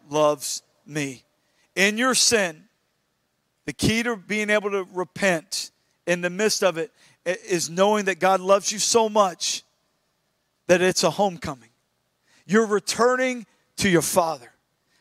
loves 0.09 0.62
me. 0.87 1.24
In 1.74 1.98
your 1.98 2.14
sin, 2.14 2.64
the 3.66 3.72
key 3.72 4.02
to 4.04 4.16
being 4.16 4.50
able 4.50 4.70
to 4.70 4.87
repent 4.92 5.72
in 6.07 6.20
the 6.20 6.31
midst 6.31 6.62
of 6.62 6.78
it 6.78 6.92
is 7.24 7.68
knowing 7.68 8.04
that 8.04 8.20
God 8.20 8.40
loves 8.40 8.70
you 8.70 8.78
so 8.78 9.09
much 9.09 9.64
that 10.68 10.81
it's 10.81 11.02
a 11.02 11.11
homecoming. 11.11 11.70
You're 12.46 12.66
returning 12.66 13.46
to 13.78 13.88
your 13.88 14.02
Father 14.02 14.52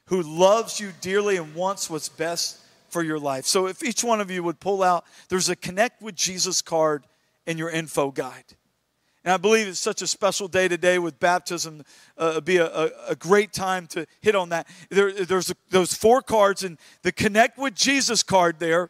who 0.05 0.21
loves 0.21 0.79
you 0.79 0.91
dearly 0.99 1.37
and 1.37 1.55
wants 1.55 1.89
what's 1.89 2.09
best 2.09 2.59
for 2.89 3.03
your 3.03 3.19
life. 3.19 3.45
So 3.45 3.67
if 3.67 3.83
each 3.83 4.03
one 4.03 4.21
of 4.21 4.31
you 4.31 4.43
would 4.43 4.59
pull 4.59 4.83
out, 4.83 5.05
there's 5.29 5.49
a 5.49 5.55
Connect 5.55 6.01
with 6.01 6.15
Jesus 6.15 6.61
card 6.61 7.05
in 7.45 7.57
your 7.57 7.69
info 7.69 8.11
guide. 8.11 8.55
And 9.27 9.33
I 9.33 9.35
believe 9.35 9.67
it's 9.67 9.77
such 9.77 10.01
a 10.01 10.07
special 10.07 10.47
day 10.47 10.69
today 10.69 10.99
with 10.99 11.19
baptism. 11.19 11.83
Uh, 12.17 12.29
it'd 12.29 12.45
be 12.45 12.55
a, 12.55 12.67
a, 12.67 12.89
a, 13.09 13.15
great 13.17 13.51
time 13.51 13.85
to 13.87 14.07
hit 14.21 14.35
on 14.35 14.47
that. 14.49 14.69
There, 14.89 15.11
there's 15.11 15.49
a, 15.49 15.55
those 15.69 15.93
four 15.93 16.21
cards, 16.21 16.63
and 16.63 16.77
the 17.01 17.11
Connect 17.11 17.57
with 17.57 17.75
Jesus 17.75 18.23
card 18.23 18.57
there. 18.57 18.89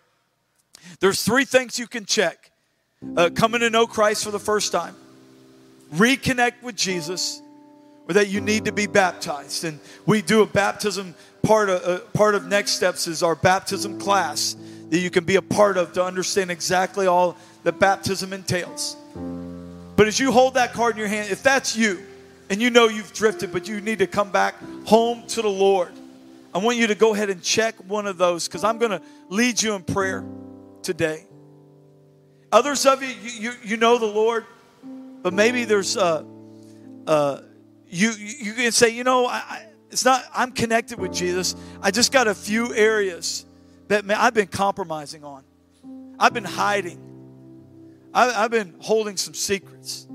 There's 1.00 1.24
three 1.24 1.44
things 1.44 1.80
you 1.80 1.88
can 1.88 2.06
check 2.06 2.52
uh, 3.16 3.32
coming 3.34 3.62
to 3.62 3.72
know 3.72 3.88
Christ 3.88 4.26
for 4.26 4.30
the 4.30 4.38
first 4.38 4.72
time, 4.72 4.96
reconnect 5.96 6.62
with 6.62 6.76
Jesus, 6.76 7.42
or 8.08 8.14
that 8.14 8.28
you 8.28 8.40
need 8.40 8.66
to 8.66 8.72
be 8.72 8.86
baptized. 8.86 9.64
And 9.64 9.80
we 10.06 10.22
do 10.22 10.44
a 10.44 10.46
baptism 10.46 11.16
part 11.42 11.70
of, 11.70 11.84
uh, 11.84 12.00
part 12.14 12.36
of 12.36 12.46
Next 12.46 12.74
Steps 12.74 13.08
is 13.08 13.24
our 13.24 13.34
baptism 13.34 14.00
class 14.00 14.56
that 14.92 15.00
you 15.00 15.10
can 15.10 15.24
be 15.24 15.38
a 15.38 15.42
part 15.42 15.78
of 15.78 15.94
to 15.94 16.04
understand 16.04 16.52
exactly 16.52 17.08
all 17.08 17.36
that 17.64 17.80
baptism 17.80 18.34
entails. 18.34 18.96
But 19.98 20.08
as 20.08 20.20
you 20.20 20.32
hold 20.32 20.54
that 20.54 20.74
card 20.74 20.94
in 20.94 21.00
your 21.00 21.08
hand, 21.08 21.32
if 21.32 21.42
that's 21.42 21.76
you 21.76 22.04
and 22.52 22.62
you 22.62 22.70
know 22.70 22.88
you've 22.88 23.12
drifted, 23.14 23.52
but 23.52 23.68
you 23.68 23.82
need 23.82 24.00
to 24.00 24.08
come 24.08 24.32
back 24.32 24.56
home 24.86 25.26
to 25.30 25.42
the 25.42 25.50
Lord, 25.50 25.92
I 26.54 26.60
want 26.60 26.78
you 26.78 26.86
to 26.88 26.96
go 26.96 27.16
ahead 27.16 27.32
and 27.32 27.42
check 27.42 27.76
one 27.88 28.06
of 28.06 28.18
those 28.18 28.48
because 28.48 28.64
I'm 28.64 28.78
going 28.78 28.92
to 28.92 29.02
lead 29.30 29.60
you 29.60 29.74
in 29.74 29.82
prayer 29.82 30.24
today. 30.84 31.26
Others 32.52 32.86
of 32.86 33.02
you, 33.02 33.10
you, 33.10 33.54
you, 33.64 33.78
know 33.78 33.98
the 33.98 34.06
Lord, 34.06 34.46
but 35.24 35.34
maybe 35.34 35.66
there's, 35.66 35.98
uh, 35.98 36.24
uh, 37.08 37.42
you, 37.90 38.12
you 38.12 38.54
can 38.54 38.72
say, 38.72 38.90
you 38.90 39.04
know, 39.04 39.26
I, 39.26 39.66
it's 39.90 40.06
not, 40.06 40.24
I'm 40.34 40.52
connected 40.52 41.00
with 41.00 41.12
Jesus. 41.12 41.56
I 41.82 41.90
just 41.90 42.12
got 42.12 42.28
a 42.28 42.36
few 42.36 42.74
areas 42.74 43.46
that 43.88 44.06
man, 44.06 44.18
I've 44.20 44.36
been 44.36 44.48
compromising 44.48 45.24
on. 45.24 45.44
I've 46.20 46.34
been 46.34 46.44
hiding. 46.44 47.07
I, 48.18 48.46
I've 48.46 48.52
been 48.52 48.74
holding 48.80 49.16
some 49.16 49.36
secrets. 49.36 50.08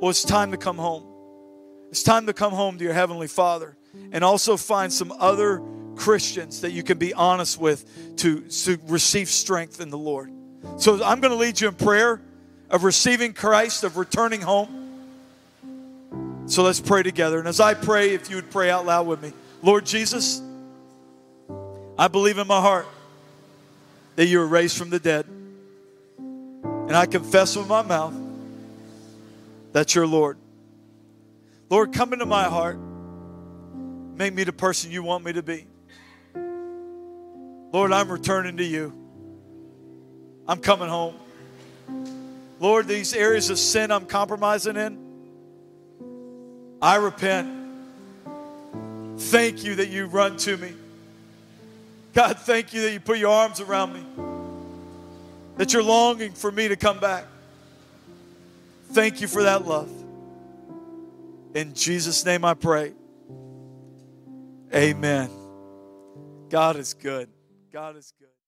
Well, 0.00 0.08
it's 0.08 0.24
time 0.24 0.52
to 0.52 0.56
come 0.56 0.78
home. 0.78 1.04
It's 1.90 2.02
time 2.02 2.26
to 2.26 2.32
come 2.32 2.54
home 2.54 2.78
to 2.78 2.84
your 2.84 2.94
Heavenly 2.94 3.28
Father 3.28 3.76
and 4.12 4.24
also 4.24 4.56
find 4.56 4.90
some 4.90 5.12
other 5.12 5.62
Christians 5.94 6.62
that 6.62 6.72
you 6.72 6.82
can 6.82 6.96
be 6.96 7.12
honest 7.12 7.60
with 7.60 8.16
to, 8.16 8.40
to 8.40 8.78
receive 8.86 9.28
strength 9.28 9.78
in 9.78 9.90
the 9.90 9.98
Lord. 9.98 10.32
So 10.78 11.04
I'm 11.04 11.20
going 11.20 11.32
to 11.32 11.38
lead 11.38 11.60
you 11.60 11.68
in 11.68 11.74
prayer 11.74 12.22
of 12.70 12.82
receiving 12.82 13.34
Christ, 13.34 13.84
of 13.84 13.98
returning 13.98 14.40
home. 14.40 14.94
So 16.46 16.62
let's 16.62 16.80
pray 16.80 17.02
together. 17.02 17.38
And 17.38 17.46
as 17.46 17.60
I 17.60 17.74
pray, 17.74 18.14
if 18.14 18.30
you 18.30 18.36
would 18.36 18.50
pray 18.50 18.70
out 18.70 18.86
loud 18.86 19.06
with 19.06 19.22
me 19.22 19.34
Lord 19.60 19.84
Jesus, 19.84 20.40
I 21.98 22.08
believe 22.08 22.38
in 22.38 22.46
my 22.46 22.60
heart 22.60 22.86
that 24.16 24.26
you 24.26 24.38
were 24.38 24.46
raised 24.46 24.78
from 24.78 24.88
the 24.88 24.98
dead. 24.98 25.26
And 26.86 26.96
I 26.96 27.06
confess 27.06 27.56
with 27.56 27.66
my 27.68 27.82
mouth 27.82 28.14
that 29.72 29.94
you're 29.94 30.06
Lord. 30.06 30.38
Lord, 31.68 31.92
come 31.92 32.12
into 32.12 32.26
my 32.26 32.44
heart. 32.44 32.78
Make 34.14 34.32
me 34.32 34.44
the 34.44 34.52
person 34.52 34.90
you 34.90 35.02
want 35.02 35.24
me 35.24 35.32
to 35.32 35.42
be. 35.42 35.66
Lord, 37.72 37.92
I'm 37.92 38.10
returning 38.10 38.56
to 38.58 38.64
you. 38.64 38.92
I'm 40.48 40.60
coming 40.60 40.88
home. 40.88 41.16
Lord, 42.60 42.86
these 42.86 43.12
areas 43.14 43.50
of 43.50 43.58
sin 43.58 43.90
I'm 43.90 44.06
compromising 44.06 44.76
in, 44.76 44.98
I 46.80 46.96
repent. 46.96 47.52
Thank 49.18 49.64
you 49.64 49.74
that 49.76 49.88
you 49.88 50.06
run 50.06 50.36
to 50.38 50.56
me. 50.56 50.72
God, 52.14 52.38
thank 52.38 52.72
you 52.72 52.82
that 52.82 52.92
you 52.92 53.00
put 53.00 53.18
your 53.18 53.30
arms 53.30 53.60
around 53.60 53.92
me, 53.92 54.02
that 55.56 55.72
you're 55.72 55.82
longing 55.82 56.32
for 56.32 56.50
me 56.50 56.68
to 56.68 56.76
come 56.76 56.98
back. 57.00 57.24
Thank 58.92 59.20
you 59.20 59.28
for 59.28 59.42
that 59.42 59.66
love. 59.66 59.90
In 61.54 61.74
Jesus' 61.74 62.24
name 62.24 62.44
I 62.44 62.54
pray. 62.54 62.92
Amen. 64.74 65.30
God 66.50 66.76
is 66.76 66.94
good. 66.94 67.28
God 67.72 67.96
is 67.96 68.12
good. 68.18 68.25